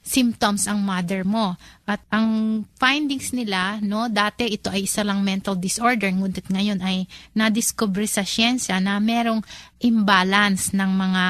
symptoms 0.00 0.70
ang 0.70 0.80
mother 0.80 1.26
mo. 1.26 1.58
At 1.84 2.00
ang 2.08 2.62
findings 2.78 3.34
nila, 3.34 3.82
no, 3.82 4.06
dati 4.06 4.46
ito 4.48 4.70
ay 4.70 4.86
isa 4.86 5.02
lang 5.02 5.26
mental 5.26 5.58
disorder, 5.58 6.08
ngunit 6.08 6.46
ngayon 6.48 6.80
ay 6.80 7.10
na-discover 7.34 8.06
sa 8.06 8.22
siyensya 8.22 8.78
na 8.78 8.96
merong 9.02 9.42
imbalance 9.82 10.70
ng 10.72 10.90
mga 10.94 11.24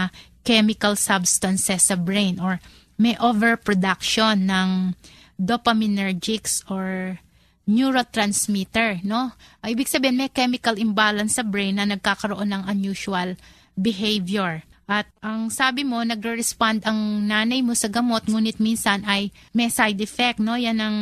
chemical 0.45 0.95
substances 0.95 1.89
sa 1.89 1.97
brain 1.97 2.37
or 2.37 2.61
may 3.01 3.17
overproduction 3.19 4.47
ng 4.47 4.95
dopaminergics 5.41 6.63
or 6.71 7.19
neurotransmitter, 7.65 9.01
no? 9.03 9.33
Ay, 9.65 9.73
ibig 9.73 9.89
sabihin 9.89 10.21
may 10.21 10.29
chemical 10.29 10.77
imbalance 10.77 11.41
sa 11.41 11.45
brain 11.45 11.81
na 11.81 11.89
nagkakaroon 11.89 12.53
ng 12.53 12.69
unusual 12.69 13.35
behavior. 13.77 14.63
At 14.85 15.09
ang 15.25 15.49
sabi 15.49 15.81
mo, 15.81 16.05
nagre-respond 16.05 16.85
ang 16.85 17.25
nanay 17.25 17.65
mo 17.65 17.73
sa 17.73 17.89
gamot, 17.89 18.29
ngunit 18.29 18.61
minsan 18.61 19.01
ay 19.09 19.33
may 19.57 19.73
side 19.73 19.97
effect, 20.05 20.41
no? 20.43 20.61
Yan 20.61 20.79
ang 20.81 20.97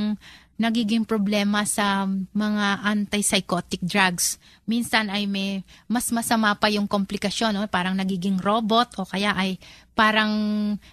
nagiging 0.62 1.02
problema 1.02 1.66
sa 1.66 2.06
mga 2.30 2.86
antipsychotic 2.86 3.82
drugs. 3.82 4.38
Minsan 4.62 5.10
ay 5.10 5.26
may 5.26 5.66
mas 5.90 6.14
masama 6.14 6.54
pa 6.54 6.70
yung 6.70 6.86
komplikasyon, 6.86 7.58
no? 7.58 7.66
parang 7.66 7.98
nagiging 7.98 8.38
robot 8.38 8.94
o 9.00 9.08
kaya 9.08 9.34
ay 9.34 9.58
parang 9.98 10.30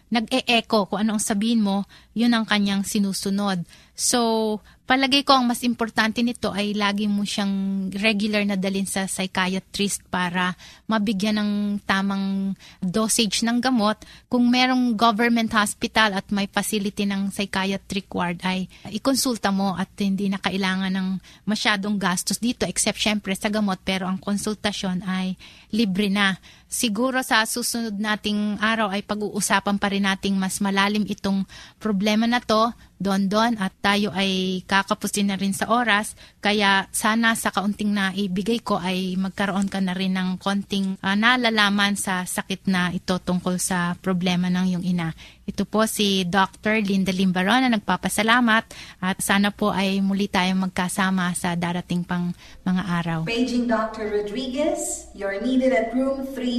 nag-e-echo 0.10 0.90
kung 0.90 1.06
anong 1.06 1.22
sabihin 1.22 1.62
mo, 1.62 1.86
yun 2.18 2.34
ang 2.34 2.50
kanyang 2.50 2.82
sinusunod. 2.82 3.62
So, 3.94 4.58
palagay 4.90 5.22
ko 5.22 5.38
ang 5.38 5.46
mas 5.46 5.62
importante 5.62 6.26
nito 6.26 6.50
ay 6.50 6.74
lagi 6.74 7.06
mo 7.06 7.22
siyang 7.22 7.94
regular 7.94 8.42
na 8.42 8.58
dalin 8.58 8.90
sa 8.90 9.06
psychiatrist 9.06 10.02
para 10.10 10.58
mabigyan 10.90 11.38
ng 11.38 11.52
tamang 11.86 12.58
dosage 12.82 13.46
ng 13.46 13.62
gamot. 13.62 14.02
Kung 14.26 14.50
merong 14.50 14.98
government 14.98 15.54
hospital 15.54 16.18
at 16.18 16.26
may 16.34 16.50
facility 16.50 17.06
ng 17.06 17.30
psychiatric 17.30 18.10
ward 18.10 18.42
ay 18.42 18.66
ikonsulta 18.90 19.54
mo 19.54 19.78
at 19.78 19.94
hindi 20.02 20.26
na 20.26 20.42
kailangan 20.42 20.90
ng 20.90 21.10
masyadong 21.46 22.02
gastos 22.02 22.42
dito 22.42 22.66
except 22.66 22.98
syempre 22.98 23.38
sa 23.38 23.54
gamot 23.54 23.78
pero 23.86 24.10
ang 24.10 24.18
konsultasyon 24.18 25.06
ay 25.06 25.38
libre 25.70 26.10
na. 26.10 26.42
Siguro 26.70 27.26
sa 27.26 27.44
susunod 27.50 27.98
nating 27.98 28.62
araw 28.62 28.94
ay 28.94 29.02
pag-uusapan 29.02 29.82
pa 29.82 29.90
rin 29.90 30.06
nating 30.06 30.38
mas 30.38 30.62
malalim 30.62 31.04
itong 31.10 31.44
problema 31.82 32.30
na 32.30 32.38
to, 32.40 32.70
don 33.00 33.32
don 33.32 33.56
at 33.58 33.72
tayo 33.80 34.12
ay 34.12 34.62
kakapusin 34.68 35.32
na 35.32 35.40
rin 35.40 35.56
sa 35.56 35.72
oras. 35.72 36.14
Kaya 36.44 36.92
sana 36.92 37.34
sa 37.34 37.50
kaunting 37.50 37.96
na 37.96 38.12
ibigay 38.12 38.60
ko 38.60 38.76
ay 38.76 39.16
magkaroon 39.16 39.72
ka 39.72 39.80
na 39.80 39.96
rin 39.96 40.14
ng 40.20 40.36
konting 40.38 41.00
uh, 41.00 41.16
nalalaman 41.16 41.96
sa 41.96 42.28
sakit 42.28 42.68
na 42.68 42.92
ito 42.92 43.16
tungkol 43.18 43.56
sa 43.56 43.96
problema 43.98 44.52
ng 44.52 44.66
iyong 44.76 44.86
ina. 44.86 45.16
Ito 45.50 45.66
po 45.66 45.90
si 45.90 46.28
Dr. 46.30 46.78
Linda 46.86 47.10
Limbaron 47.10 47.66
na 47.66 47.74
nagpapasalamat 47.74 48.64
at 49.02 49.18
sana 49.18 49.50
po 49.50 49.74
ay 49.74 49.98
muli 50.04 50.30
tayong 50.30 50.70
magkasama 50.70 51.34
sa 51.34 51.58
darating 51.58 52.06
pang 52.06 52.36
mga 52.68 52.84
araw. 52.86 53.20
Paging 53.26 53.66
Dr. 53.66 54.14
Rodriguez, 54.14 55.10
you're 55.18 55.42
needed 55.42 55.74
at 55.74 55.96
room 55.98 56.28
321. 56.36 56.59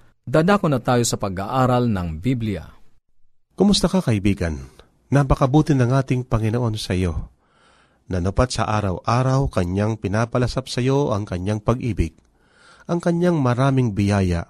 Dadako 0.21 0.69
na 0.69 0.77
tayo 0.77 1.01
sa 1.01 1.17
pag-aaral 1.17 1.89
ng 1.89 2.21
Biblia. 2.21 2.69
Kumusta 3.57 3.89
ka 3.89 4.05
kaibigan? 4.05 4.69
Napakabuti 5.09 5.73
ng 5.73 5.89
ating 5.97 6.29
Panginoon 6.29 6.77
sa 6.77 6.93
iyo. 6.93 7.33
Nanapat 8.05 8.53
sa 8.53 8.69
araw-araw 8.69 9.49
kanyang 9.49 9.97
pinapalasap 9.97 10.69
sa 10.69 10.77
iyo 10.77 11.09
ang 11.09 11.25
kanyang 11.25 11.57
pag-ibig, 11.57 12.13
ang 12.85 13.01
kanyang 13.01 13.41
maraming 13.41 13.97
biyaya, 13.97 14.45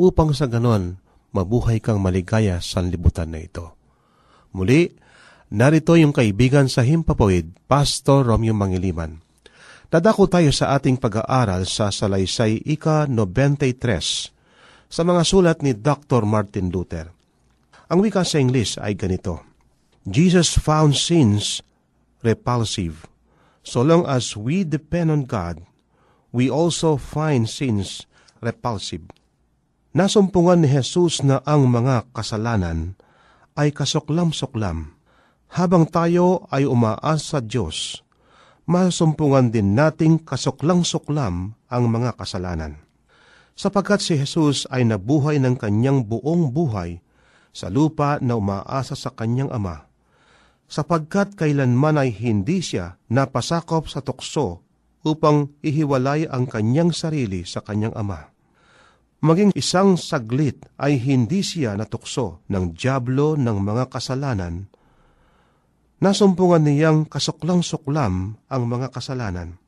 upang 0.00 0.32
sa 0.32 0.48
ganon 0.48 0.96
mabuhay 1.36 1.76
kang 1.76 2.00
maligaya 2.00 2.56
sa 2.64 2.80
libutan 2.80 3.36
na 3.36 3.44
ito. 3.44 3.76
Muli, 4.56 4.96
narito 5.52 5.92
yung 5.92 6.16
kaibigan 6.16 6.72
sa 6.72 6.88
Himpapawid, 6.88 7.68
Pastor 7.68 8.24
Romeo 8.24 8.56
Mangiliman. 8.56 9.20
Dadako 9.92 10.24
tayo 10.24 10.48
sa 10.56 10.72
ating 10.72 10.96
pag-aaral 10.96 11.68
sa 11.68 11.92
Salaysay 11.92 12.64
Ika 12.64 13.04
93 13.04 14.32
sa 14.92 15.08
mga 15.08 15.24
sulat 15.24 15.58
ni 15.64 15.72
Dr. 15.72 16.28
Martin 16.28 16.68
Luther. 16.68 17.08
Ang 17.88 18.04
wika 18.04 18.28
sa 18.28 18.36
English 18.36 18.76
ay 18.76 18.92
ganito, 18.92 19.40
Jesus 20.04 20.52
found 20.60 20.92
sins 20.92 21.64
repulsive. 22.20 23.08
So 23.64 23.80
long 23.80 24.04
as 24.04 24.36
we 24.36 24.68
depend 24.68 25.08
on 25.08 25.24
God, 25.24 25.64
we 26.28 26.52
also 26.52 27.00
find 27.00 27.48
sins 27.48 28.04
repulsive. 28.44 29.08
Nasumpungan 29.96 30.60
ni 30.60 30.68
Jesus 30.68 31.24
na 31.24 31.40
ang 31.48 31.72
mga 31.72 32.12
kasalanan 32.12 33.00
ay 33.56 33.72
kasuklam-suklam. 33.72 34.92
Habang 35.52 35.88
tayo 35.88 36.48
ay 36.48 36.68
umaas 36.68 37.32
sa 37.32 37.40
Diyos, 37.44 38.00
masumpungan 38.68 39.52
din 39.52 39.72
nating 39.72 40.20
kasuklang-suklam 40.24 41.56
ang 41.68 41.84
mga 41.88 42.16
kasalanan 42.16 42.91
sapagkat 43.52 44.00
si 44.00 44.16
Jesus 44.16 44.64
ay 44.72 44.88
nabuhay 44.88 45.38
ng 45.38 45.60
kanyang 45.60 46.04
buong 46.04 46.52
buhay 46.52 47.00
sa 47.52 47.68
lupa 47.68 48.16
na 48.24 48.40
umaasa 48.40 48.96
sa 48.96 49.12
kanyang 49.12 49.52
ama, 49.52 49.88
sapagkat 50.68 51.36
kailanman 51.36 52.00
ay 52.00 52.10
hindi 52.12 52.64
siya 52.64 52.96
napasakop 53.12 53.92
sa 53.92 54.00
tukso 54.00 54.64
upang 55.04 55.52
ihiwalay 55.60 56.24
ang 56.26 56.48
kanyang 56.48 56.96
sarili 56.96 57.44
sa 57.44 57.60
kanyang 57.60 57.92
ama. 57.92 58.32
Maging 59.22 59.54
isang 59.54 59.94
saglit 59.94 60.66
ay 60.82 60.98
hindi 60.98 61.46
siya 61.46 61.78
natukso 61.78 62.42
ng 62.50 62.74
diablo 62.74 63.38
ng 63.38 63.58
mga 63.62 63.86
kasalanan, 63.92 64.66
nasumpungan 66.02 66.66
niyang 66.66 67.06
kasuklang-suklam 67.06 68.34
ang 68.50 68.62
mga 68.66 68.90
kasalanan 68.90 69.61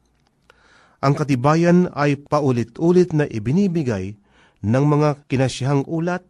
ang 1.05 1.12
katibayan 1.12 1.93
ay 1.93 2.17
paulit-ulit 2.17 3.12
na 3.12 3.29
ibinibigay 3.29 4.17
ng 4.64 4.85
mga 4.88 5.29
kinasihang 5.29 5.85
ulat 5.85 6.25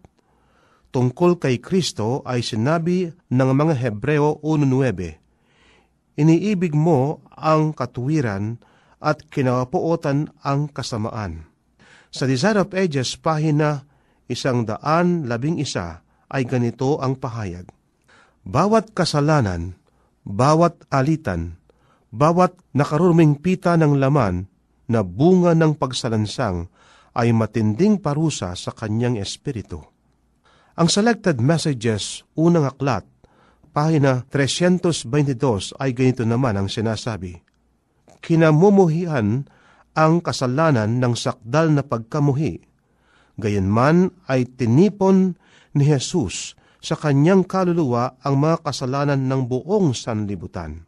tungkol 0.91 1.39
kay 1.39 1.63
Kristo 1.63 2.27
ay 2.27 2.43
sinabi 2.43 3.07
ng 3.31 3.51
mga 3.55 3.79
Hebreo 3.79 4.43
1.9, 4.43 6.19
Iniibig 6.19 6.75
mo 6.75 7.23
ang 7.31 7.71
katuwiran 7.71 8.59
at 8.99 9.23
kinapuotan 9.31 10.35
ang 10.43 10.67
kasamaan. 10.67 11.47
Sa 12.11 12.27
Desire 12.27 12.67
of 12.67 12.75
Ages, 12.75 13.15
pahina 13.19 13.87
isang 14.27 14.67
daan 14.67 15.31
labing 15.31 15.63
isa 15.63 16.03
ay 16.31 16.47
ganito 16.47 16.99
ang 16.99 17.19
pahayag. 17.19 17.71
Bawat 18.43 18.91
kasalanan, 18.91 19.79
bawat 20.27 20.83
alitan, 20.91 21.63
bawat 22.11 22.55
nakaruming 22.75 23.39
pita 23.39 23.75
ng 23.79 23.99
laman 23.99 24.54
na 24.91 25.01
bunga 25.01 25.57
ng 25.57 25.77
pagsalansang 25.77 26.69
ay 27.15 27.31
matinding 27.31 28.03
parusa 28.03 28.53
sa 28.59 28.71
kanyang 28.75 29.17
espiritu. 29.17 29.81
Ang 30.75 30.91
Selected 30.91 31.39
Messages, 31.39 32.27
unang 32.35 32.67
aklat, 32.67 33.07
pahina 33.71 34.27
322 34.31 35.79
ay 35.79 35.95
ganito 35.95 36.27
naman 36.27 36.59
ang 36.59 36.67
sinasabi. 36.67 37.39
Kinamumuhian 38.19 39.47
ang 39.95 40.15
kasalanan 40.19 40.99
ng 40.99 41.15
sakdal 41.15 41.71
na 41.71 41.87
pagkamuhi. 41.87 42.59
Gayanman 43.39 44.11
ay 44.27 44.51
tinipon 44.51 45.39
ni 45.75 45.87
Jesus 45.87 46.59
sa 46.83 46.99
kanyang 46.99 47.47
kaluluwa 47.47 48.19
ang 48.27 48.43
mga 48.43 48.67
kasalanan 48.67 49.31
ng 49.31 49.47
buong 49.47 49.95
sanlibutan 49.95 50.87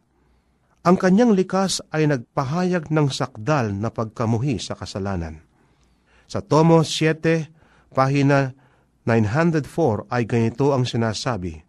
ang 0.87 0.95
kanyang 0.95 1.35
likas 1.35 1.83
ay 1.91 2.07
nagpahayag 2.07 2.87
ng 2.87 3.11
sakdal 3.11 3.75
na 3.75 3.91
pagkamuhi 3.91 4.55
sa 4.55 4.71
kasalanan. 4.71 5.43
Sa 6.31 6.39
Tomo 6.39 6.79
7, 6.79 7.91
pahina 7.91 8.55
904 9.03 10.07
ay 10.07 10.23
ganito 10.23 10.71
ang 10.71 10.87
sinasabi, 10.87 11.59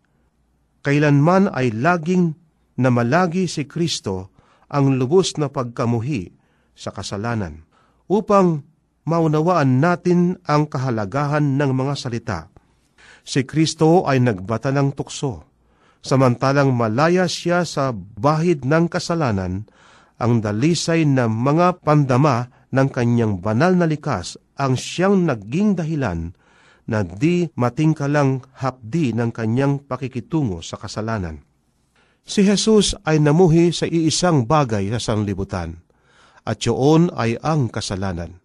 Kailanman 0.87 1.51
ay 1.51 1.75
laging 1.75 2.39
na 2.79 2.95
malagi 2.95 3.51
si 3.51 3.67
Kristo 3.67 4.31
ang 4.71 4.95
lubos 4.95 5.35
na 5.35 5.51
pagkamuhi 5.51 6.31
sa 6.79 6.95
kasalanan, 6.95 7.67
upang 8.07 8.63
maunawaan 9.03 9.83
natin 9.83 10.39
ang 10.47 10.71
kahalagahan 10.71 11.59
ng 11.59 11.71
mga 11.75 11.95
salita. 11.99 12.41
Si 13.27 13.43
Kristo 13.43 14.07
ay 14.07 14.23
nagbata 14.23 14.71
ng 14.71 14.95
tukso 14.95 15.48
samantalang 16.03 16.75
malaya 16.75 17.27
siya 17.27 17.63
sa 17.63 17.95
bahid 17.95 18.67
ng 18.67 18.91
kasalanan, 18.91 19.67
ang 20.19 20.43
dalisay 20.43 21.07
na 21.07 21.31
mga 21.31 21.83
pandama 21.87 22.51
ng 22.75 22.89
kanyang 22.91 23.39
banal 23.39 23.73
na 23.79 23.87
likas 23.87 24.35
ang 24.59 24.75
siyang 24.75 25.25
naging 25.25 25.79
dahilan 25.79 26.35
na 26.89 27.07
di 27.07 27.47
matingkalang 27.55 28.43
hapdi 28.59 29.15
ng 29.15 29.31
kanyang 29.31 29.79
pakikitungo 29.85 30.65
sa 30.65 30.81
kasalanan. 30.81 31.45
Si 32.29 32.45
Jesus 32.45 32.99
ay 33.07 33.23
namuhi 33.23 33.73
sa 33.73 33.87
iisang 33.89 34.45
bagay 34.45 34.91
sa 34.97 35.01
sanlibutan, 35.01 35.81
at 36.45 36.59
yun 36.65 37.13
ay 37.13 37.37
ang 37.41 37.69
kasalanan. 37.69 38.41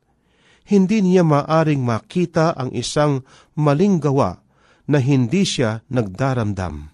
hindi 0.63 1.03
niya 1.03 1.27
maaring 1.27 1.83
makita 1.83 2.55
ang 2.55 2.71
isang 2.71 3.27
maling 3.59 3.99
gawa 3.99 4.39
na 4.87 4.99
hindi 4.99 5.43
siya 5.43 5.83
nagdaramdam. 5.91 6.92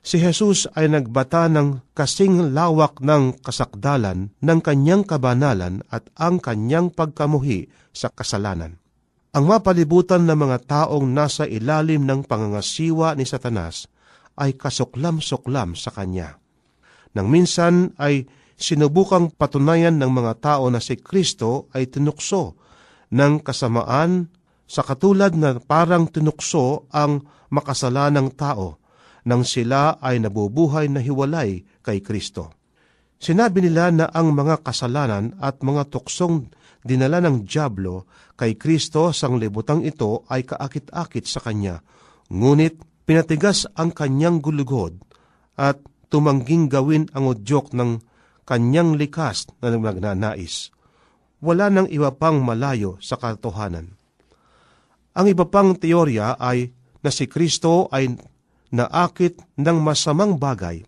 Si 0.00 0.16
Jesus 0.16 0.64
ay 0.72 0.88
nagbata 0.88 1.44
ng 1.52 1.92
kasing 1.92 2.56
lawak 2.56 3.04
ng 3.04 3.36
kasakdalan 3.44 4.32
ng 4.40 4.58
kanyang 4.64 5.04
kabanalan 5.04 5.84
at 5.92 6.08
ang 6.16 6.40
kanyang 6.40 6.88
pagkamuhi 6.88 7.68
sa 7.92 8.08
kasalanan. 8.08 8.80
Ang 9.36 9.44
mapalibutan 9.46 10.24
ng 10.24 10.34
mga 10.40 10.58
taong 10.66 11.04
nasa 11.04 11.44
ilalim 11.44 12.08
ng 12.08 12.24
pangangasiwa 12.24 13.12
ni 13.14 13.28
Satanas 13.28 13.86
ay 14.40 14.56
kasuklam-suklam 14.56 15.76
sa 15.76 15.92
kanya. 15.92 16.40
Nang 17.12 17.28
minsan 17.28 17.92
ay 18.00 18.24
sinubukang 18.56 19.28
patunayan 19.36 20.00
ng 20.00 20.10
mga 20.10 20.32
tao 20.40 20.72
na 20.72 20.80
si 20.80 20.96
Kristo 20.96 21.68
ay 21.76 21.92
tinukso 21.92 22.56
ng 23.12 23.44
kasamaan 23.44 24.32
sa 24.64 24.80
katulad 24.80 25.36
na 25.36 25.60
parang 25.60 26.08
tinukso 26.08 26.88
ang 26.88 27.20
makasalanang 27.52 28.32
tao 28.32 28.79
nang 29.26 29.44
sila 29.44 30.00
ay 30.00 30.22
nabubuhay 30.22 30.88
na 30.88 31.00
hiwalay 31.02 31.64
kay 31.84 32.00
Kristo. 32.00 32.56
Sinabi 33.20 33.60
nila 33.60 33.92
na 33.92 34.06
ang 34.08 34.32
mga 34.32 34.64
kasalanan 34.64 35.36
at 35.44 35.60
mga 35.60 35.92
tuksong 35.92 36.48
dinala 36.80 37.20
ng 37.20 37.44
Diablo 37.44 38.08
kay 38.32 38.56
Kristo 38.56 39.12
sang 39.12 39.36
libutang 39.36 39.84
ito 39.84 40.24
ay 40.32 40.48
kaakit-akit 40.48 41.28
sa 41.28 41.44
Kanya, 41.44 41.84
ngunit 42.32 42.80
pinatigas 43.04 43.68
ang 43.76 43.92
Kanyang 43.92 44.40
gulugod 44.40 44.96
at 45.60 45.76
tumangging 46.08 46.72
gawin 46.72 47.12
ang 47.12 47.28
udyok 47.28 47.76
ng 47.76 48.00
Kanyang 48.48 48.96
likas 48.96 49.52
na 49.60 49.76
nagnanais. 49.76 50.72
Wala 51.44 51.68
nang 51.68 51.88
iba 51.92 52.10
pang 52.16 52.40
malayo 52.40 52.96
sa 53.04 53.20
katotohanan. 53.20 53.96
Ang 55.12 55.26
iba 55.28 55.44
pang 55.44 55.76
teorya 55.76 56.40
ay 56.40 56.72
na 57.04 57.10
si 57.12 57.28
Kristo 57.28 57.88
ay 57.92 58.12
naakit 58.70 59.38
ng 59.58 59.78
masamang 59.82 60.38
bagay 60.38 60.86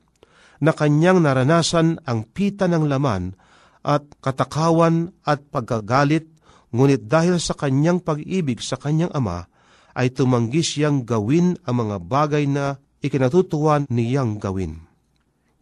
na 0.62 0.70
kanyang 0.70 1.22
naranasan 1.22 1.98
ang 2.06 2.22
pita 2.22 2.70
ng 2.70 2.86
laman 2.86 3.34
at 3.82 4.06
katakawan 4.22 5.10
at 5.26 5.42
pagkagalit, 5.50 6.30
ngunit 6.70 7.10
dahil 7.10 7.42
sa 7.42 7.58
kanyang 7.58 7.98
pag-ibig 7.98 8.62
sa 8.62 8.78
kanyang 8.78 9.10
ama, 9.10 9.50
ay 9.92 10.14
tumanggi 10.14 10.62
siyang 10.62 11.02
gawin 11.02 11.58
ang 11.66 11.84
mga 11.84 11.96
bagay 12.00 12.46
na 12.46 12.78
ikinatutuwan 13.02 13.90
niyang 13.90 14.38
gawin. 14.38 14.86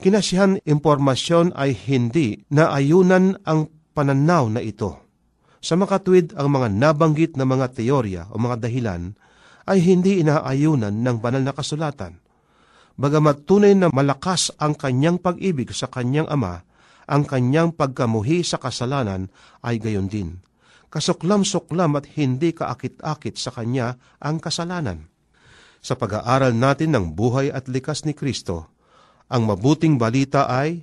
Kinasihan 0.01 0.61
impormasyon 0.65 1.57
ay 1.57 1.77
hindi 1.77 2.45
na 2.53 2.73
ayunan 2.73 3.37
ang 3.45 3.73
pananaw 3.93 4.49
na 4.49 4.61
ito. 4.65 4.97
Sa 5.61 5.77
makatwid 5.77 6.33
ang 6.41 6.57
mga 6.57 6.73
nabanggit 6.73 7.37
na 7.37 7.45
mga 7.45 7.77
teorya 7.77 8.23
o 8.33 8.41
mga 8.41 8.65
dahilan 8.65 9.13
ay 9.71 9.79
hindi 9.79 10.19
inaayunan 10.19 10.91
ng 10.91 11.17
banal 11.23 11.47
na 11.47 11.55
kasulatan. 11.55 12.19
Bagamat 12.99 13.47
tunay 13.47 13.79
na 13.79 13.87
malakas 13.87 14.51
ang 14.59 14.75
kanyang 14.75 15.23
pag-ibig 15.23 15.71
sa 15.71 15.87
kanyang 15.87 16.27
ama, 16.27 16.67
ang 17.07 17.23
kanyang 17.23 17.71
pagkamuhi 17.71 18.43
sa 18.43 18.59
kasalanan 18.59 19.31
ay 19.63 19.79
gayon 19.79 20.11
din. 20.11 20.43
Kasuklam-suklam 20.91 21.95
at 21.95 22.11
hindi 22.19 22.51
kaakit-akit 22.51 23.39
sa 23.39 23.55
kanya 23.55 23.95
ang 24.19 24.43
kasalanan. 24.43 25.07
Sa 25.81 25.95
pag-aaral 25.95 26.53
natin 26.53 26.99
ng 26.99 27.15
buhay 27.15 27.55
at 27.55 27.71
likas 27.71 28.03
ni 28.03 28.13
Kristo, 28.13 28.75
ang 29.31 29.47
mabuting 29.47 29.97
balita 29.97 30.51
ay 30.51 30.83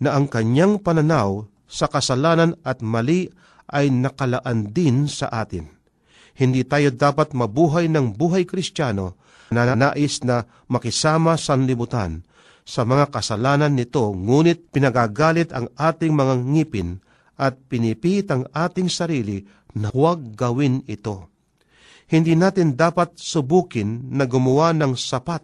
na 0.00 0.16
ang 0.16 0.26
kanyang 0.26 0.80
pananaw 0.80 1.44
sa 1.68 1.84
kasalanan 1.84 2.56
at 2.64 2.80
mali 2.80 3.28
ay 3.68 3.92
nakalaan 3.92 4.72
din 4.72 5.04
sa 5.04 5.28
atin 5.28 5.81
hindi 6.36 6.64
tayo 6.64 6.88
dapat 6.92 7.36
mabuhay 7.36 7.88
ng 7.92 8.16
buhay 8.16 8.48
kristyano 8.48 9.20
na 9.52 9.76
nais 9.76 10.24
na 10.24 10.48
makisama 10.68 11.36
sa 11.36 11.56
libutan 11.56 12.24
sa 12.62 12.86
mga 12.86 13.10
kasalanan 13.10 13.74
nito, 13.74 14.14
ngunit 14.14 14.70
pinagagalit 14.70 15.50
ang 15.50 15.66
ating 15.74 16.14
mga 16.14 16.34
ngipin 16.46 17.02
at 17.34 17.58
pinipit 17.66 18.30
ang 18.30 18.46
ating 18.54 18.86
sarili 18.86 19.42
na 19.74 19.90
huwag 19.90 20.38
gawin 20.38 20.86
ito. 20.86 21.26
Hindi 22.06 22.38
natin 22.38 22.78
dapat 22.78 23.18
subukin 23.18 24.14
na 24.14 24.28
gumawa 24.30 24.70
ng 24.76 24.94
sapat 24.94 25.42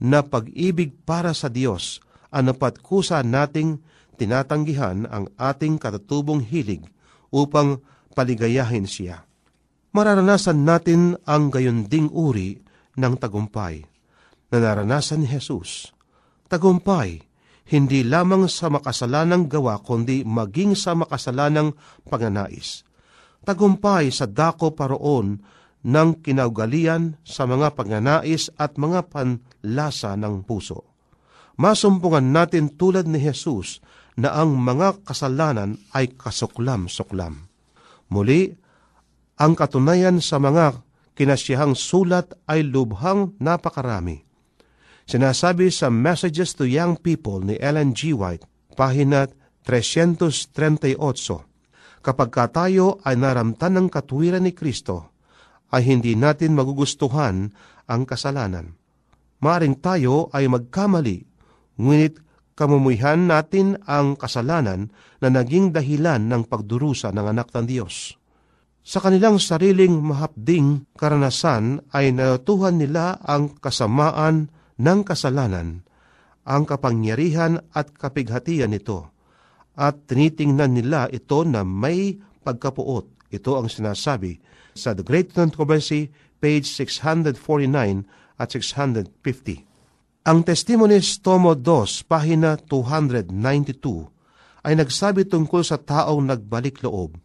na 0.00 0.24
pag-ibig 0.26 0.96
para 1.06 1.36
sa 1.36 1.46
Diyos 1.46 2.02
anupat 2.34 2.82
kusa 2.82 3.20
nating 3.20 3.78
tinatanggihan 4.16 5.06
ang 5.06 5.28
ating 5.38 5.76
katutubong 5.76 6.40
hilig 6.40 6.82
upang 7.30 7.84
paligayahin 8.16 8.88
siya 8.88 9.29
mararanasan 9.90 10.62
natin 10.62 11.18
ang 11.26 11.50
gayunding 11.50 12.10
uri 12.10 12.60
ng 12.98 13.14
tagumpay 13.18 13.86
na 14.50 14.56
naranasan 14.58 15.22
ni 15.22 15.28
Jesus. 15.30 15.94
Tagumpay, 16.50 17.22
hindi 17.70 18.02
lamang 18.02 18.50
sa 18.50 18.66
makasalanang 18.66 19.46
gawa 19.46 19.78
kundi 19.78 20.26
maging 20.26 20.74
sa 20.74 20.98
makasalanang 20.98 21.78
pagnanais. 22.10 22.82
Tagumpay 23.46 24.10
sa 24.10 24.26
dako 24.26 24.74
paroon 24.74 25.38
ng 25.86 26.08
kinaugalian 26.20 27.16
sa 27.22 27.46
mga 27.46 27.72
pagnanais 27.78 28.50
at 28.58 28.76
mga 28.76 29.06
panlasa 29.08 30.18
ng 30.18 30.44
puso. 30.44 30.90
Masumpungan 31.56 32.34
natin 32.34 32.74
tulad 32.74 33.06
ni 33.06 33.22
Jesus 33.22 33.80
na 34.18 34.34
ang 34.34 34.58
mga 34.58 35.06
kasalanan 35.06 35.78
ay 35.94 36.12
kasuklam-suklam. 36.18 37.48
Muli, 38.10 38.52
ang 39.40 39.56
katunayan 39.56 40.20
sa 40.20 40.36
mga 40.36 40.84
kinasiyahang 41.16 41.72
sulat 41.72 42.36
ay 42.44 42.60
lubhang 42.60 43.32
napakarami. 43.40 44.20
Sinasabi 45.08 45.72
sa 45.72 45.88
Messages 45.88 46.52
to 46.52 46.68
Young 46.68 47.00
People 47.00 47.40
ni 47.40 47.56
Ellen 47.56 47.96
G. 47.96 48.12
White, 48.12 48.44
pahina 48.76 49.32
338, 49.64 51.00
Kapag 52.04 52.28
ka 52.28 52.52
tayo 52.52 53.00
ay 53.04 53.16
naramtan 53.16 53.80
ng 53.80 53.88
katwiran 53.88 54.44
ni 54.44 54.52
Kristo, 54.52 55.16
ay 55.72 55.88
hindi 55.88 56.16
natin 56.16 56.52
magugustuhan 56.52 57.48
ang 57.88 58.02
kasalanan. 58.04 58.76
Maring 59.40 59.80
tayo 59.80 60.28
ay 60.36 60.52
magkamali, 60.52 61.24
ngunit 61.80 62.20
kamumuhihan 62.56 63.24
natin 63.24 63.80
ang 63.88 64.20
kasalanan 64.20 64.92
na 65.24 65.32
naging 65.32 65.72
dahilan 65.72 66.28
ng 66.28 66.44
pagdurusa 66.44 67.08
ng 67.08 67.26
anak 67.32 67.48
ng 67.56 67.64
Diyos. 67.64 68.19
Sa 68.80 69.04
kanilang 69.04 69.36
sariling 69.36 70.00
mahapding 70.00 70.88
karanasan 70.96 71.84
ay 71.92 72.16
natutuhan 72.16 72.80
nila 72.80 73.20
ang 73.20 73.52
kasamaan 73.60 74.48
ng 74.80 75.00
kasalanan, 75.04 75.84
ang 76.48 76.64
kapangyarihan 76.64 77.60
at 77.76 77.92
kapighatian 77.92 78.72
nito, 78.72 79.12
at 79.76 80.08
tinitingnan 80.08 80.80
nila 80.80 81.12
ito 81.12 81.44
na 81.44 81.60
may 81.60 82.16
pagkapuot. 82.40 83.28
Ito 83.30 83.60
ang 83.60 83.68
sinasabi 83.68 84.40
sa 84.72 84.96
The 84.96 85.04
Great 85.04 85.36
Controversy, 85.36 86.08
page 86.40 86.64
649 86.64 87.36
at 88.40 88.48
650. 88.48 90.24
Ang 90.24 90.38
Testimonies 90.40 91.20
Tomo 91.20 91.52
2, 91.52 92.08
pahina 92.08 92.56
292, 92.56 93.28
ay 94.64 94.72
nagsabi 94.72 95.28
tungkol 95.28 95.60
sa 95.60 95.76
taong 95.76 96.24
nagbalik 96.24 96.80
loob 96.80 97.19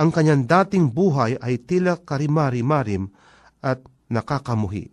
ang 0.00 0.08
kanyang 0.08 0.48
dating 0.48 0.96
buhay 0.96 1.36
ay 1.36 1.60
tila 1.60 2.00
karimari-marim 2.00 3.12
at 3.60 3.84
nakakamuhi. 4.08 4.88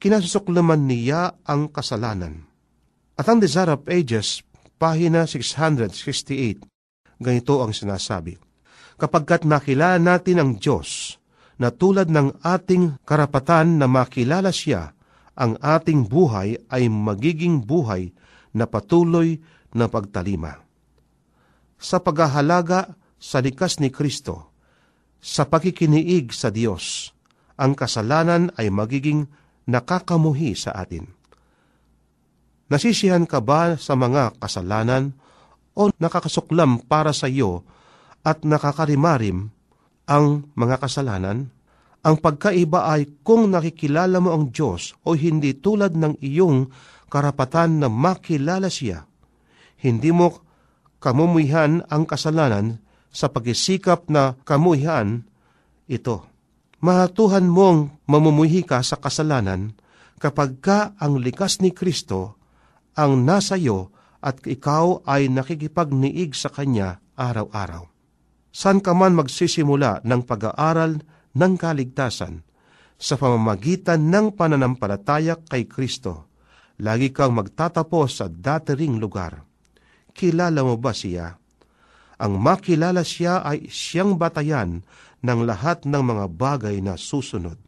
Kinasusuklaman 0.00 0.88
niya 0.88 1.36
ang 1.44 1.68
kasalanan. 1.68 2.48
At 3.12 3.28
ang 3.28 3.44
Desire 3.44 3.76
of 3.76 3.84
Ages, 3.92 4.40
pahina 4.80 5.28
668, 5.28 6.64
ganito 7.20 7.60
ang 7.60 7.76
sinasabi. 7.76 8.40
Kapagkat 8.96 9.44
nakilala 9.44 10.00
natin 10.00 10.40
ang 10.40 10.50
Diyos, 10.56 11.20
na 11.60 11.68
tulad 11.70 12.08
ng 12.08 12.42
ating 12.42 13.04
karapatan 13.04 13.78
na 13.78 13.86
makilala 13.86 14.50
siya, 14.50 14.96
ang 15.36 15.54
ating 15.60 16.08
buhay 16.08 16.58
ay 16.72 16.88
magiging 16.90 17.62
buhay 17.62 18.10
na 18.56 18.66
patuloy 18.66 19.38
na 19.76 19.86
pagtalima. 19.86 20.58
Sa 21.78 22.02
paghahalaga 22.02 22.98
sa 23.22 23.38
likas 23.38 23.78
ni 23.78 23.94
Kristo, 23.94 24.50
sa 25.22 25.46
pakikiniig 25.46 26.34
sa 26.34 26.50
Diyos, 26.50 27.14
ang 27.54 27.78
kasalanan 27.78 28.50
ay 28.58 28.74
magiging 28.74 29.30
nakakamuhi 29.70 30.58
sa 30.58 30.74
atin. 30.74 31.06
Nasisihan 32.66 33.22
ka 33.22 33.38
ba 33.38 33.78
sa 33.78 33.94
mga 33.94 34.42
kasalanan 34.42 35.14
o 35.78 35.94
nakakasuklam 36.02 36.82
para 36.82 37.14
sa 37.14 37.30
iyo 37.30 37.62
at 38.26 38.42
nakakarimarim 38.42 39.54
ang 40.10 40.50
mga 40.58 40.82
kasalanan? 40.82 41.54
Ang 42.02 42.18
pagkaiba 42.18 42.90
ay 42.90 43.22
kung 43.22 43.54
nakikilala 43.54 44.18
mo 44.18 44.34
ang 44.34 44.50
Diyos 44.50 44.98
o 45.06 45.14
hindi 45.14 45.54
tulad 45.54 45.94
ng 45.94 46.18
iyong 46.18 46.66
karapatan 47.06 47.78
na 47.78 47.86
makilala 47.86 48.66
siya. 48.66 49.06
Hindi 49.78 50.10
mo 50.10 50.42
kamumuhihan 50.98 51.86
ang 51.86 52.02
kasalanan 52.02 52.82
sa 53.12 53.28
pagisikap 53.28 54.08
na 54.08 54.34
kamuhian 54.48 55.28
ito. 55.86 56.24
Mahatuhan 56.82 57.46
mong 57.46 58.02
mamumuhi 58.10 58.66
ka 58.66 58.82
sa 58.82 58.98
kasalanan 58.98 59.76
kapag 60.18 60.58
ka 60.58 60.96
ang 60.98 61.20
likas 61.20 61.62
ni 61.62 61.70
Kristo 61.70 62.40
ang 62.98 63.22
nasa 63.22 63.54
iyo 63.54 63.94
at 64.22 64.42
ikaw 64.42 65.06
ay 65.06 65.30
nakikipagniig 65.30 66.34
sa 66.34 66.50
Kanya 66.50 66.98
araw-araw. 67.14 67.88
San 68.52 68.84
ka 68.84 68.92
man 68.92 69.16
magsisimula 69.16 70.04
ng 70.04 70.22
pag-aaral 70.28 71.00
ng 71.32 71.52
kaligtasan 71.56 72.44
sa 73.02 73.18
pamamagitan 73.18 73.98
ng 74.12 74.36
pananampalataya 74.38 75.40
kay 75.42 75.66
Kristo, 75.66 76.30
lagi 76.78 77.10
kang 77.10 77.34
magtatapos 77.34 78.22
sa 78.22 78.26
dating 78.30 79.02
lugar. 79.02 79.42
Kilala 80.12 80.62
mo 80.62 80.78
ba 80.78 80.94
siya? 80.94 81.41
Ang 82.22 82.38
makilala 82.38 83.02
siya 83.02 83.42
ay 83.42 83.66
siyang 83.66 84.14
batayan 84.14 84.86
ng 85.26 85.40
lahat 85.42 85.82
ng 85.82 86.02
mga 86.06 86.24
bagay 86.38 86.78
na 86.78 86.94
susunod. 86.94 87.58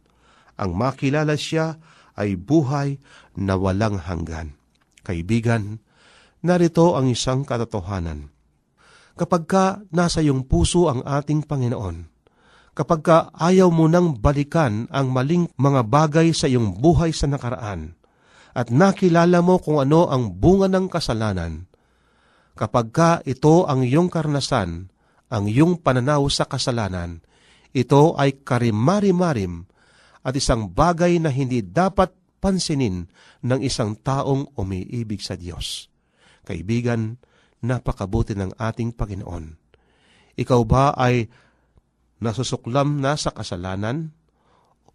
Ang 0.55 0.79
makilala 0.79 1.35
siya 1.35 1.75
ay 2.15 2.39
buhay 2.39 2.95
na 3.35 3.59
walang 3.59 3.99
hanggan. 3.99 4.55
Kaibigan, 5.03 5.83
narito 6.39 6.95
ang 6.95 7.11
isang 7.11 7.43
katotohanan. 7.43 8.31
Kapag 9.19 9.43
ka 9.43 9.65
nasa 9.91 10.23
iyong 10.23 10.47
puso 10.47 10.87
ang 10.87 11.03
ating 11.03 11.43
Panginoon, 11.43 12.07
kapag 12.71 13.01
ka 13.03 13.17
ayaw 13.35 13.67
mo 13.67 13.91
nang 13.91 14.15
balikan 14.15 14.87
ang 14.87 15.11
maling 15.11 15.51
mga 15.59 15.83
bagay 15.83 16.31
sa 16.31 16.47
iyong 16.47 16.79
buhay 16.79 17.11
sa 17.11 17.27
nakaraan, 17.27 17.99
at 18.55 18.71
nakilala 18.71 19.43
mo 19.43 19.59
kung 19.59 19.83
ano 19.83 20.07
ang 20.07 20.31
bunga 20.31 20.71
ng 20.71 20.87
kasalanan, 20.87 21.67
Kapag 22.55 22.87
ka 22.95 23.11
ito 23.27 23.67
ang 23.67 23.83
iyong 23.83 24.07
karnasan, 24.07 24.87
ang 25.27 25.43
iyong 25.51 25.83
pananaw 25.83 26.23
sa 26.31 26.47
kasalanan, 26.47 27.19
ito 27.75 28.15
ay 28.15 28.39
karimari-marim 28.47 29.67
at 30.23 30.31
isang 30.39 30.71
bagay 30.71 31.19
na 31.19 31.27
hindi 31.27 31.59
dapat 31.59 32.15
pansinin 32.39 33.11
ng 33.43 33.59
isang 33.59 33.99
taong 33.99 34.55
umiibig 34.55 35.19
sa 35.19 35.35
Diyos. 35.35 35.91
Kaibigan, 36.47 37.19
napakabuti 37.59 38.37
ng 38.39 38.55
ating 38.55 38.95
Panginoon. 38.95 39.45
Ikaw 40.39 40.61
ba 40.63 40.95
ay 40.95 41.27
nasusuklam 42.23 43.03
na 43.03 43.19
sa 43.19 43.35
kasalanan? 43.35 44.15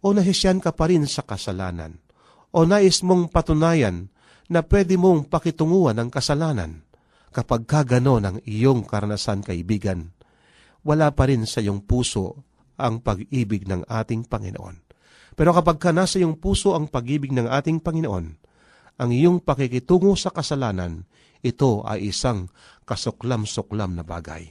O 0.01 0.17
nahisyan 0.17 0.57
ka 0.57 0.73
pa 0.73 0.89
rin 0.89 1.05
sa 1.05 1.21
kasalanan? 1.21 2.01
O 2.49 2.65
nais 2.65 3.05
mong 3.05 3.29
patunayan 3.29 4.09
na 4.49 4.65
pwede 4.65 4.97
mong 4.97 5.29
pakitunguan 5.29 6.01
ang 6.01 6.09
kasalanan? 6.09 6.81
Kapag 7.31 7.65
kagano 7.65 8.19
ng 8.19 8.43
iyong 8.43 8.83
karanasan 8.83 9.41
kaibigan, 9.41 10.11
wala 10.83 11.11
pa 11.15 11.31
rin 11.31 11.47
sa 11.47 11.63
iyong 11.63 11.87
puso 11.87 12.43
ang 12.75 12.99
pag-ibig 12.99 13.65
ng 13.65 13.87
ating 13.87 14.27
Panginoon. 14.27 14.75
Pero 15.33 15.55
kapag 15.55 15.79
ka 15.79 15.95
nasa 15.95 16.19
iyong 16.19 16.37
puso 16.37 16.75
ang 16.75 16.91
pag-ibig 16.91 17.31
ng 17.31 17.47
ating 17.47 17.79
Panginoon, 17.79 18.25
ang 18.99 19.09
iyong 19.09 19.41
pakikitungo 19.41 20.13
sa 20.19 20.29
kasalanan, 20.29 21.07
ito 21.41 21.81
ay 21.87 22.13
isang 22.13 22.51
kasuklam-suklam 22.85 23.97
na 23.97 24.03
bagay. 24.05 24.45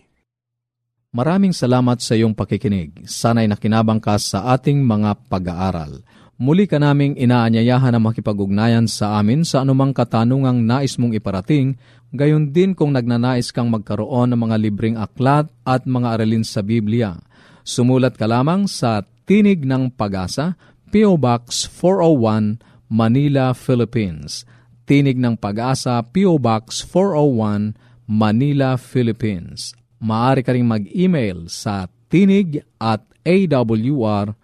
Maraming 1.10 1.50
salamat 1.50 1.98
sa 1.98 2.14
iyong 2.14 2.38
pakikinig. 2.38 3.02
Sana'y 3.02 3.50
nakinabang 3.50 3.98
ka 3.98 4.14
sa 4.18 4.54
ating 4.54 4.78
mga 4.86 5.26
pag-aaral. 5.26 6.06
Muli 6.40 6.64
ka 6.64 6.80
naming 6.80 7.18
inaanyayahan 7.18 7.92
na 7.92 8.00
makipag-ugnayan 8.00 8.88
sa 8.88 9.18
amin 9.20 9.44
sa 9.44 9.60
anumang 9.60 9.92
katanungang 9.92 10.64
nais 10.64 10.96
mong 10.96 11.12
iparating 11.12 11.76
Gayon 12.10 12.50
din 12.50 12.74
kung 12.74 12.90
nagnanais 12.90 13.54
kang 13.54 13.70
magkaroon 13.70 14.34
ng 14.34 14.40
mga 14.50 14.56
libreng 14.58 14.98
aklat 14.98 15.46
at 15.62 15.86
mga 15.86 16.18
aralin 16.18 16.42
sa 16.42 16.58
Biblia. 16.58 17.14
Sumulat 17.62 18.18
ka 18.18 18.26
lamang 18.26 18.66
sa 18.66 19.06
Tinig 19.30 19.62
ng 19.62 19.94
Pag-asa, 19.94 20.58
P.O. 20.90 21.14
Box 21.14 21.70
401, 21.70 22.58
Manila, 22.90 23.54
Philippines. 23.54 24.42
Tinig 24.90 25.22
ng 25.22 25.38
Pag-asa, 25.38 26.02
P.O. 26.02 26.34
Box 26.42 26.82
401, 26.82 27.78
Manila, 28.10 28.74
Philippines. 28.74 29.70
Maaari 30.02 30.42
ka 30.42 30.50
rin 30.50 30.66
mag-email 30.66 31.46
sa 31.46 31.86
tinig 32.10 32.66
at 32.82 33.06
awr.org. 33.22 34.34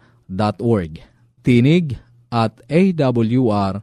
Tinig 1.43 1.99
at 2.31 2.63
awr.org 2.71 3.83